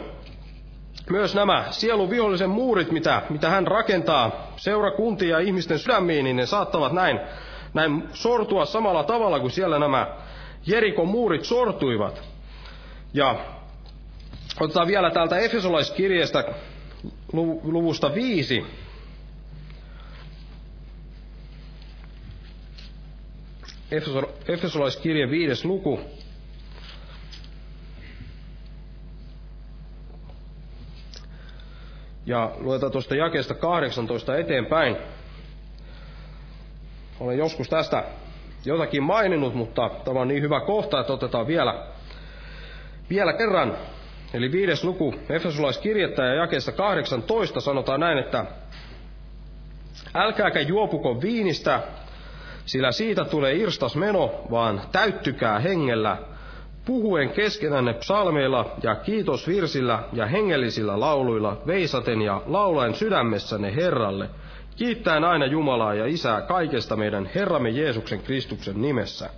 myös 1.10 1.36
nämä 1.36 1.66
sielun 1.70 2.10
vihollisen 2.10 2.50
muurit, 2.50 2.92
mitä, 2.92 3.22
mitä 3.30 3.50
hän 3.50 3.68
rakentaa 3.68 4.54
seurakuntia 4.56 5.30
ja 5.30 5.40
ihmisten 5.40 5.80
sydämiin, 5.80 6.24
niin 6.24 6.36
ne 6.36 6.46
saattavat 6.46 6.92
näin, 6.92 7.20
näin 7.74 8.04
sortua 8.14 8.66
samalla 8.66 9.04
tavalla 9.04 9.40
kuin 9.40 9.52
siellä 9.52 9.80
nämä 9.80 10.08
Jerikon 10.68 11.08
muurit 11.08 11.44
sortuivat. 11.44 12.22
Ja 13.14 13.36
otetaan 14.60 14.88
vielä 14.88 15.12
täältä 15.12 15.38
Efesolaiskirjeestä 15.38 16.44
luvusta 17.64 18.14
viisi, 18.16 18.66
Efesolaiskirje 24.48 25.30
viides 25.30 25.66
luku. 25.66 26.00
Ja 32.26 32.52
luetaan 32.58 32.92
tuosta 32.92 33.16
jakeesta 33.16 33.54
18 33.54 34.38
eteenpäin. 34.38 34.98
Olen 37.20 37.38
joskus 37.38 37.70
tästä 37.70 38.04
jotakin 38.66 39.04
maininnut, 39.04 39.54
mutta 39.56 39.90
tämä 40.06 40.20
on 40.20 40.28
niin 40.28 40.42
hyvä 40.42 40.60
kohta, 40.60 41.00
että 41.00 41.14
otetaan 41.14 41.48
vielä, 41.48 41.88
vielä 43.10 43.34
kerran. 43.34 43.78
Eli 44.34 44.52
viides 44.52 44.84
luku 44.84 45.14
Efesolaiskirjettä 45.30 46.22
ja 46.22 46.34
jakeesta 46.34 46.72
18 46.72 47.62
sanotaan 47.62 48.00
näin, 48.00 48.18
että 48.18 48.46
Älkääkä 50.14 50.60
juopuko 50.60 51.22
viinistä, 51.22 51.82
sillä 52.66 52.92
siitä 52.92 53.26
tulee 53.26 53.56
irstas 53.56 53.96
meno, 53.96 54.32
vaan 54.52 54.82
täyttykää 54.92 55.60
hengellä, 55.60 56.18
puhuen 56.86 57.30
keskenänne 57.30 57.94
psalmeilla 57.94 58.76
ja 58.84 58.96
kiitosvirsillä 58.96 60.04
ja 60.14 60.26
hengellisillä 60.26 61.00
lauluilla, 61.00 61.62
veisaten 61.68 62.22
ja 62.22 62.42
laulaen 62.46 62.96
sydämessänne 62.96 63.76
Herralle, 63.76 64.30
kiittäen 64.76 65.24
aina 65.24 65.46
Jumalaa 65.46 65.94
ja 65.94 66.06
Isää 66.06 66.42
kaikesta 66.42 66.96
meidän 66.96 67.30
Herramme 67.36 67.70
Jeesuksen 67.70 68.20
Kristuksen 68.20 68.82
nimessä. 68.82 69.30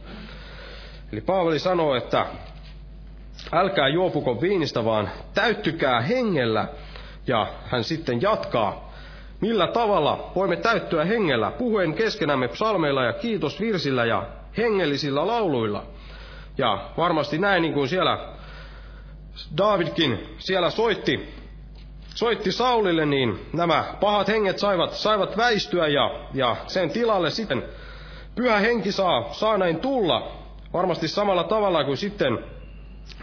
Eli 1.14 1.22
Paavali 1.22 1.60
sanoo, 1.60 1.96
että 1.96 2.26
älkää 3.54 3.88
juopuko 3.88 4.42
viinistä, 4.42 4.86
vaan 4.86 5.10
täyttykää 5.34 6.02
hengellä, 6.02 6.68
ja 7.28 7.48
hän 7.66 7.84
sitten 7.84 8.22
jatkaa, 8.22 8.90
Millä 9.42 9.68
tavalla 9.68 10.32
voimme 10.36 10.56
täyttyä 10.56 11.06
hengellä, 11.06 11.52
puhuen 11.52 11.94
keskenämme 11.94 12.48
psalmeilla 12.48 13.04
ja 13.04 13.14
kiitosvirsillä 13.14 14.06
ja 14.06 14.28
hengellisillä 14.58 15.28
lauluilla. 15.28 15.84
Ja 16.58 16.90
varmasti 16.98 17.38
näin, 17.38 17.62
niin 17.62 17.74
kuin 17.74 17.90
siellä 17.90 18.20
Davidkin 19.58 20.36
siellä 20.38 20.70
soitti, 20.70 21.34
soitti 22.16 22.52
Saulille, 22.52 23.06
niin 23.06 23.46
nämä 23.54 23.84
pahat 24.02 24.28
henget 24.28 24.60
saivat, 24.60 24.94
saivat 24.94 25.38
väistyä 25.38 25.88
ja, 25.88 26.20
ja 26.34 26.56
sen 26.68 26.90
tilalle 26.90 27.30
sitten 27.30 27.64
pyhä 28.36 28.60
henki 28.60 28.92
saa, 28.92 29.34
saa 29.34 29.58
näin 29.58 29.80
tulla. 29.80 30.32
Varmasti 30.74 31.08
samalla 31.08 31.44
tavalla 31.44 31.84
kuin 31.84 31.98
sitten 31.98 32.40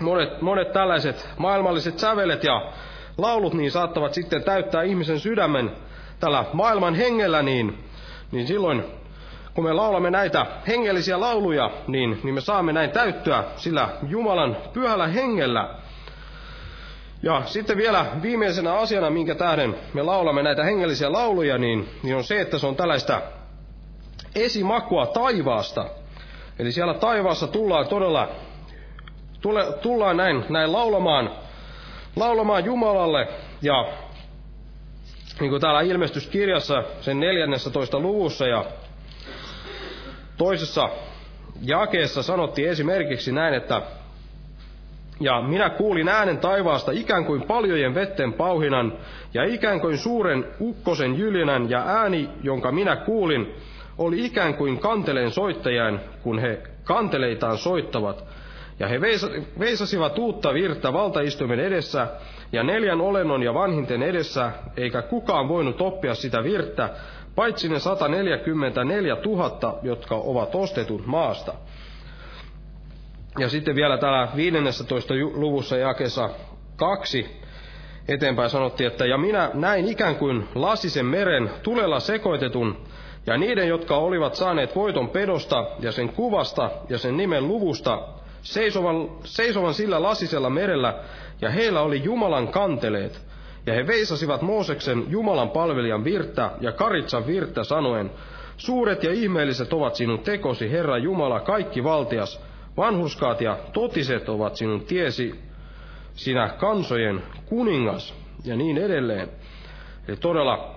monet, 0.01 0.43
monet 0.43 0.72
tällaiset 0.72 1.28
maailmalliset 1.39 1.99
sävelet 1.99 2.45
ja 2.45 2.72
laulut 3.18 3.55
niin 3.55 3.70
saattavat 3.70 4.14
sitten 4.14 4.45
täyttää 4.45 4.82
ihmisen 4.82 5.20
sydämen 5.20 5.70
tällä 6.20 6.45
maailman 6.53 6.95
hengellä, 6.95 7.43
niin, 7.43 7.84
niin 8.32 8.47
silloin 8.47 8.84
kun 9.55 9.64
me 9.64 9.72
laulamme 9.72 10.11
näitä 10.11 10.47
hengellisiä 10.66 11.20
lauluja, 11.20 11.70
niin, 11.87 12.20
niin 12.24 12.34
me 12.34 12.41
saamme 12.41 12.72
näin 12.72 12.91
täyttyä 12.91 13.45
sillä 13.57 13.89
Jumalan 14.09 14.57
pyhällä 14.72 15.07
hengellä. 15.07 15.68
Ja 17.22 17.43
sitten 17.45 17.76
vielä 17.76 18.07
viimeisenä 18.22 18.74
asiana, 18.74 19.11
minkä 19.11 19.34
tähden 19.34 19.74
me 19.95 20.03
laulamme 20.03 20.43
näitä 20.43 20.64
hengellisiä 20.64 21.12
lauluja, 21.12 21.59
niin, 21.59 21.89
niin 22.03 22.16
on 22.16 22.24
se, 22.24 22.41
että 22.41 22.59
se 22.59 22.66
on 22.66 22.76
tällaista 22.76 23.22
esimakua 24.34 25.07
taivaasta. 25.07 25.87
Eli 26.59 26.72
siellä 26.72 26.95
taivaassa 26.95 27.47
tullaan 27.47 27.89
todella, 27.89 28.28
tule, 29.41 29.72
tullaan 29.82 30.16
näin, 30.16 30.45
näin 30.49 30.72
laulamaan, 30.72 31.30
laulamaan 32.16 32.64
Jumalalle 32.64 33.28
ja 33.62 33.87
niin 35.41 35.51
kuin 35.51 35.61
täällä 35.61 35.80
ilmestyskirjassa 35.80 36.82
sen 37.01 37.20
14. 37.20 37.99
luvussa 38.01 38.47
ja 38.47 38.64
toisessa 40.37 40.89
jakeessa 41.62 42.22
sanottiin 42.22 42.68
esimerkiksi 42.70 43.32
näin, 43.32 43.55
että 43.55 43.82
ja 45.20 45.43
minä 45.43 45.70
kuulin 45.70 46.09
äänen 46.09 46.39
taivaasta 46.39 46.93
ikään 46.93 47.24
kuin 47.24 47.43
paljojen 47.43 47.95
vetten 47.95 48.32
pauhinan 48.32 48.93
ja 49.34 49.45
ikään 49.45 49.80
kuin 49.80 49.99
suuren 49.99 50.45
ukkosen 50.61 51.18
jylinän 51.18 51.70
ja 51.70 51.82
ääni, 51.87 52.28
jonka 52.43 52.72
minä 52.72 52.97
kuulin, 52.97 53.55
oli 53.99 54.24
ikään 54.24 54.55
kuin 54.55 54.78
kanteleen 54.78 55.30
soittajan, 55.30 56.01
kun 56.22 56.39
he 56.39 56.62
kanteleitaan 56.84 57.59
soittavat. 57.59 58.24
Ja 58.79 58.89
he 58.89 59.01
veisasivat 59.59 60.18
uutta 60.18 60.55
virta 60.55 60.93
valtaistuimen 60.93 61.61
edessä 61.61 62.07
ja 62.53 62.62
neljän 62.62 63.01
olennon 63.01 63.43
ja 63.43 63.55
vanhinten 63.55 64.03
edessä, 64.03 64.51
eikä 64.77 65.03
kukaan 65.03 65.49
voinut 65.49 65.81
oppia 65.81 66.14
sitä 66.14 66.45
virttä, 66.45 66.91
paitsi 67.35 67.68
ne 67.68 67.79
144 67.79 69.16
000, 69.24 69.79
jotka 69.83 70.14
ovat 70.14 70.55
ostetut 70.55 71.07
maasta. 71.07 71.55
Ja 73.39 73.49
sitten 73.49 73.74
vielä 73.74 73.99
täällä 73.99 74.29
15. 74.37 75.14
luvussa 75.14 75.77
jakessa 75.77 76.31
kaksi 76.77 77.41
eteenpäin 78.09 78.51
sanottiin, 78.51 78.87
että 78.87 79.07
ja 79.07 79.18
minä 79.18 79.51
näin 79.55 79.89
ikään 79.89 80.16
kuin 80.16 80.49
lasisen 80.55 81.07
meren 81.07 81.51
tulella 81.62 82.01
sekoitetun, 82.01 82.77
ja 83.27 83.37
niiden, 83.37 83.68
jotka 83.68 83.97
olivat 83.97 84.35
saaneet 84.35 84.77
voiton 84.77 85.09
pedosta 85.09 85.64
ja 85.81 85.93
sen 85.93 86.09
kuvasta 86.09 86.70
ja 86.89 86.99
sen 86.99 87.16
nimen 87.16 87.49
luvusta, 87.49 88.03
seisovan, 88.47 89.09
seisovan 89.24 89.74
sillä 89.74 90.03
lasisella 90.03 90.51
merellä, 90.51 90.94
ja 91.40 91.51
heillä 91.51 91.80
oli 91.80 92.05
Jumalan 92.05 92.49
kanteleet. 92.49 93.26
Ja 93.66 93.74
he 93.74 93.86
veisasivat 93.86 94.42
Mooseksen 94.42 95.05
Jumalan 95.09 95.51
palvelijan 95.51 96.05
virttä 96.05 96.51
ja 96.61 96.72
Karitsan 96.72 97.26
virttä 97.26 97.64
sanoen, 97.64 98.11
Suuret 98.57 99.03
ja 99.03 99.12
ihmeelliset 99.12 99.72
ovat 99.72 99.94
sinun 99.94 100.18
tekosi, 100.18 100.70
Herra 100.70 100.99
Jumala, 100.99 101.40
kaikki 101.40 101.84
valtias, 101.84 102.40
vanhuskaat 102.76 103.40
ja 103.40 103.59
totiset 103.72 104.28
ovat 104.28 104.57
sinun 104.57 104.80
tiesi, 104.80 105.40
sinä 106.14 106.49
kansojen 106.49 107.22
kuningas, 107.47 108.14
ja 108.44 108.57
niin 108.57 108.78
edelleen. 108.78 109.28
Eli 110.09 110.16
todella 110.16 110.74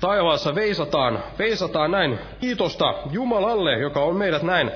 taivaassa 0.00 0.54
veisataan, 0.54 1.22
veisataan 1.38 1.90
näin 1.90 2.18
kiitosta 2.40 2.94
Jumalalle, 3.10 3.78
joka 3.78 4.00
on 4.00 4.16
meidät 4.16 4.42
näin 4.42 4.70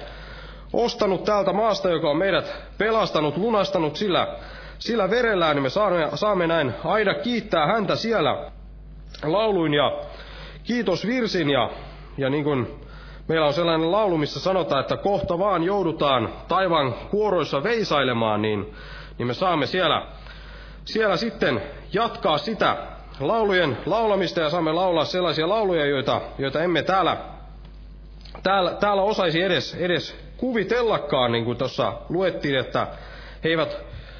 ostanut 0.73 1.25
täältä 1.25 1.53
maasta, 1.53 1.91
joka 1.91 2.11
on 2.11 2.17
meidät 2.17 2.53
pelastanut, 2.79 3.37
lunastanut 3.37 3.97
sillä, 3.97 4.37
sillä 4.79 5.11
verellään, 5.11 5.57
niin 5.57 5.63
me 5.63 5.71
saamme, 5.71 6.09
saamme 6.15 6.47
näin 6.47 6.75
aina 6.85 7.15
kiittää 7.15 7.67
häntä 7.67 7.97
siellä. 7.97 8.51
Lauluin 9.23 9.75
ja 9.75 10.01
kiitosvirsin 10.65 11.51
ja, 11.51 11.71
ja 12.19 12.31
niin 12.31 12.45
kuin 12.45 12.81
meillä 13.29 13.47
on 13.47 13.53
sellainen 13.53 13.93
laulu, 13.93 14.19
missä 14.19 14.41
sanotaan, 14.41 14.81
että 14.81 14.97
kohta 14.97 15.39
vaan 15.39 15.63
joudutaan 15.63 16.33
taivaan 16.49 16.95
kuoroissa 17.11 17.63
veisailemaan, 17.63 18.43
niin, 18.43 18.75
niin 19.19 19.27
me 19.27 19.35
saamme 19.35 19.67
siellä, 19.67 20.07
siellä 20.85 21.17
sitten 21.17 21.63
jatkaa 21.93 22.39
sitä 22.39 22.77
laulujen 23.21 23.79
laulamista 23.87 24.41
ja 24.41 24.51
saamme 24.51 24.73
laulaa 24.73 25.05
sellaisia 25.05 25.49
lauluja, 25.49 25.87
joita, 25.87 26.21
joita 26.39 26.63
emme 26.63 26.83
täällä, 26.83 27.17
täällä, 28.43 28.75
täällä 28.75 29.03
osaisi 29.03 29.43
edes, 29.43 29.75
edes 29.75 30.30
kuvitellakaan, 30.41 31.33
niin 31.33 31.45
kuin 31.45 31.59
tuossa 31.59 31.93
luettiin, 32.09 32.59
että, 32.59 32.87
he 33.45 33.49
eivät, 33.49 33.77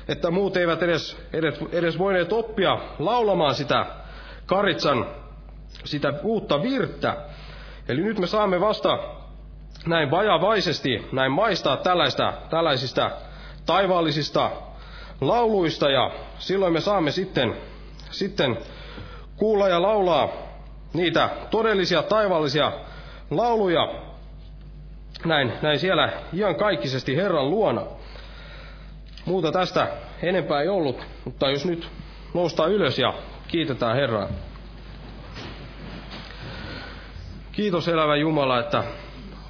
että 0.09 0.31
muut 0.31 0.57
eivät 0.57 0.83
edes, 0.83 1.17
edes, 1.33 1.55
edes 1.73 1.99
voineet 1.99 2.33
oppia 2.33 2.79
laulamaan 2.99 3.55
sitä 3.55 3.87
karitsan, 4.47 5.07
sitä 5.85 6.13
uutta 6.23 6.63
virttä. 6.63 7.17
Eli 7.89 8.01
nyt 8.03 8.19
me 8.19 8.27
saamme 8.27 8.61
vasta 8.61 8.99
näin 9.87 10.11
vajavaisesti 10.11 11.09
näin 11.13 11.33
maistaa 11.33 11.77
tällaista, 11.77 12.33
tällaisista 12.51 13.11
taivaallisista 13.67 14.51
lauluista 15.21 15.91
ja 15.91 16.11
silloin 16.39 16.73
me 16.73 16.81
saamme 16.81 17.11
sitten, 17.11 17.57
sitten 18.11 18.59
kuulla 19.37 19.69
ja 19.69 19.83
laulaa 19.83 20.29
niitä 20.93 21.31
todellisia 21.51 22.03
taivaallisia 22.03 22.73
lauluja, 23.31 24.10
näin, 25.25 25.53
näin 25.63 25.79
siellä 25.79 26.13
ihan 26.33 26.55
kaikkisesti 26.55 27.17
Herran 27.17 27.51
luona. 27.51 27.83
Muuta 29.25 29.53
tästä 29.53 29.89
enempää 30.23 30.61
ei 30.61 30.69
ollut, 30.69 31.07
mutta 31.25 31.51
jos 31.51 31.65
nyt 31.65 31.89
noustaan 32.35 32.73
ylös 32.73 32.99
ja 32.99 33.15
kiitetään 33.49 33.97
Herraa. 33.97 34.29
Kiitos 37.53 37.89
elävä 37.89 38.17
Jumala, 38.17 38.61
että 38.61 38.85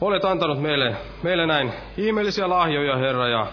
olet 0.01 0.25
antanut 0.25 0.63
meille, 0.63 0.97
meille 1.23 1.47
näin 1.47 1.73
ihmeellisiä 1.97 2.49
lahjoja, 2.49 2.97
Herra, 2.97 3.29
ja 3.29 3.47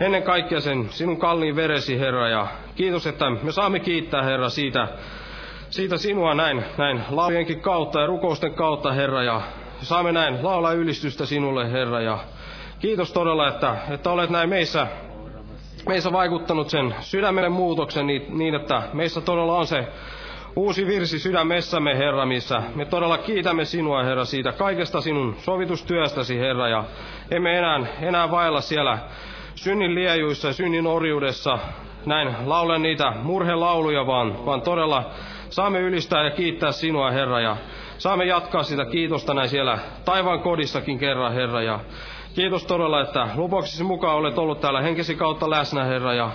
ennen 0.00 0.22
kaikkea 0.22 0.60
sen 0.60 0.88
sinun 0.90 1.18
kalliin 1.18 1.56
veresi, 1.56 1.98
Herra, 1.98 2.28
ja 2.28 2.46
kiitos, 2.74 3.06
että 3.06 3.30
me 3.30 3.52
saamme 3.52 3.80
kiittää, 3.80 4.22
Herra, 4.22 4.48
siitä, 4.48 4.88
siitä 5.70 5.96
sinua 5.96 6.34
näin, 6.34 6.64
näin 6.78 7.02
laulujenkin 7.10 7.60
kautta 7.60 8.00
ja 8.00 8.06
rukousten 8.06 8.54
kautta, 8.54 8.92
Herra, 8.92 9.22
ja 9.22 9.42
saamme 9.82 10.12
näin 10.12 10.38
laulaa 10.42 10.72
ylistystä 10.72 11.26
sinulle, 11.26 11.72
Herra, 11.72 12.00
ja 12.00 12.18
kiitos 12.78 13.12
todella, 13.12 13.48
että, 13.48 13.76
että 13.90 14.10
olet 14.10 14.30
näin 14.30 14.48
meissä, 14.48 14.86
meissä 15.88 16.12
vaikuttanut 16.12 16.70
sen 16.70 16.94
sydämelle 17.00 17.48
muutoksen 17.48 18.06
niin, 18.06 18.38
niin, 18.38 18.54
että 18.54 18.82
meissä 18.92 19.20
todella 19.20 19.58
on 19.58 19.66
se 19.66 19.88
uusi 20.56 20.86
virsi 20.86 21.18
sydämessämme, 21.18 21.98
Herra, 21.98 22.26
missä 22.26 22.62
me 22.74 22.84
todella 22.84 23.18
kiitämme 23.18 23.64
sinua, 23.64 24.02
Herra, 24.02 24.24
siitä 24.24 24.52
kaikesta 24.52 25.00
sinun 25.00 25.36
sovitustyöstäsi, 25.38 26.38
Herra, 26.38 26.68
ja 26.68 26.84
emme 27.30 27.58
enää, 27.58 27.86
enää 28.00 28.30
vailla 28.30 28.60
siellä 28.60 28.98
synnin 29.54 29.94
liejuissa 29.94 30.48
ja 30.48 30.54
synnin 30.54 30.86
orjuudessa 30.86 31.58
näin 32.06 32.36
laula 32.44 32.78
niitä 32.78 33.12
murhelauluja, 33.22 34.06
vaan, 34.06 34.46
vaan 34.46 34.62
todella 34.62 35.10
saamme 35.50 35.80
ylistää 35.80 36.24
ja 36.24 36.30
kiittää 36.30 36.72
sinua, 36.72 37.10
Herra, 37.10 37.40
ja 37.40 37.56
saamme 37.98 38.24
jatkaa 38.24 38.62
sitä 38.62 38.84
kiitosta 38.84 39.34
näin 39.34 39.48
siellä 39.48 39.78
taivaan 40.04 40.40
kodissakin 40.40 40.98
kerran, 40.98 41.32
Herra. 41.32 41.62
Ja 41.62 41.80
kiitos 42.34 42.66
todella, 42.66 43.00
että 43.00 43.28
lupauksesi 43.36 43.84
mukaan 43.84 44.16
olet 44.16 44.38
ollut 44.38 44.60
täällä 44.60 44.80
henkesi 44.80 45.14
kautta 45.14 45.50
läsnä, 45.50 45.84
Herra. 45.84 46.14
Ja, 46.14 46.30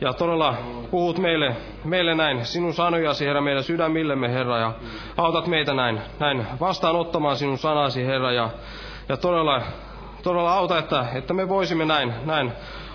ja 0.00 0.12
todella 0.12 0.54
puhut 0.90 1.18
meille, 1.18 1.56
meille 1.84 2.14
näin 2.14 2.44
sinun 2.44 2.74
sanojasi, 2.74 3.26
Herra, 3.26 3.40
meidän 3.40 3.62
sydämillemme, 3.62 4.32
Herra. 4.32 4.58
Ja 4.58 4.72
autat 5.16 5.46
meitä 5.46 5.74
näin, 5.74 6.00
näin 6.20 6.46
vastaanottamaan 6.60 7.36
sinun 7.36 7.58
sanasi, 7.58 8.06
Herra. 8.06 8.32
Ja, 8.32 8.50
ja 9.08 9.16
todella, 9.16 9.62
todella 10.22 10.54
auta, 10.54 10.78
että, 10.78 11.06
että 11.14 11.34
me 11.34 11.48
voisimme 11.48 11.84
näin, 11.84 12.14
näin 12.24 12.52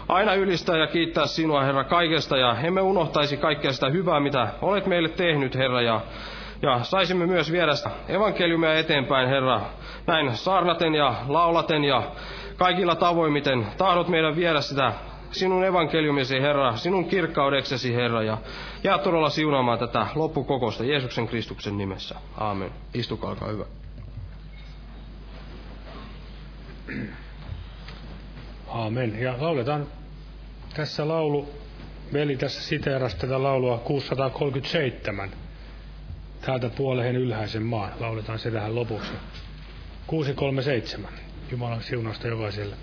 aina 0.07 0.33
ylistää 0.33 0.77
ja 0.77 0.87
kiittää 0.87 1.27
sinua, 1.27 1.63
Herra, 1.63 1.83
kaikesta, 1.83 2.37
ja 2.37 2.55
emme 2.63 2.81
unohtaisi 2.81 3.37
kaikkea 3.37 3.73
sitä 3.73 3.89
hyvää, 3.89 4.19
mitä 4.19 4.47
olet 4.61 4.85
meille 4.85 5.09
tehnyt, 5.09 5.55
Herra, 5.55 5.81
ja 5.81 6.01
ja 6.61 6.83
saisimme 6.83 7.25
myös 7.25 7.51
viedä 7.51 7.71
evankeliumia 8.07 8.73
eteenpäin, 8.73 9.29
Herra, 9.29 9.61
näin 10.07 10.35
saarnaten 10.35 10.95
ja 10.95 11.15
laulaten 11.27 11.83
ja 11.83 12.11
kaikilla 12.57 12.95
tavoin, 12.95 13.33
miten 13.33 13.67
tahdot 13.77 14.07
meidän 14.07 14.35
viedä 14.35 14.61
sitä 14.61 14.93
sinun 15.31 15.65
evankeliumisi, 15.65 16.41
Herra, 16.41 16.75
sinun 16.75 17.05
kirkkaudeksesi, 17.05 17.95
Herra, 17.95 18.23
ja 18.23 18.37
jää 18.83 18.97
todella 18.97 19.29
siunaamaan 19.29 19.79
tätä 19.79 20.07
loppukokosta 20.15 20.83
Jeesuksen 20.83 21.27
Kristuksen 21.27 21.77
nimessä. 21.77 22.15
Aamen. 22.37 22.71
Istukaa, 22.93 23.29
olkaa 23.29 23.47
hyvä. 23.47 23.65
Aamen. 28.67 29.19
Ja 29.21 29.35
lauletaan 29.39 29.87
tässä 30.73 31.07
laulu, 31.07 31.49
veli 32.13 32.37
tässä 32.37 32.61
siteerasi 32.61 33.17
tätä 33.17 33.43
laulua 33.43 33.77
637 33.77 35.29
täältä 36.41 36.69
puoleen 36.69 37.15
ylhäisen 37.15 37.63
maan. 37.63 37.91
Lauletaan 37.99 38.39
se 38.39 38.51
tähän 38.51 38.75
lopuksi. 38.75 39.11
637. 40.07 41.11
Jumalan 41.51 41.83
siunausta 41.83 42.27
jokaiselle. 42.27 42.75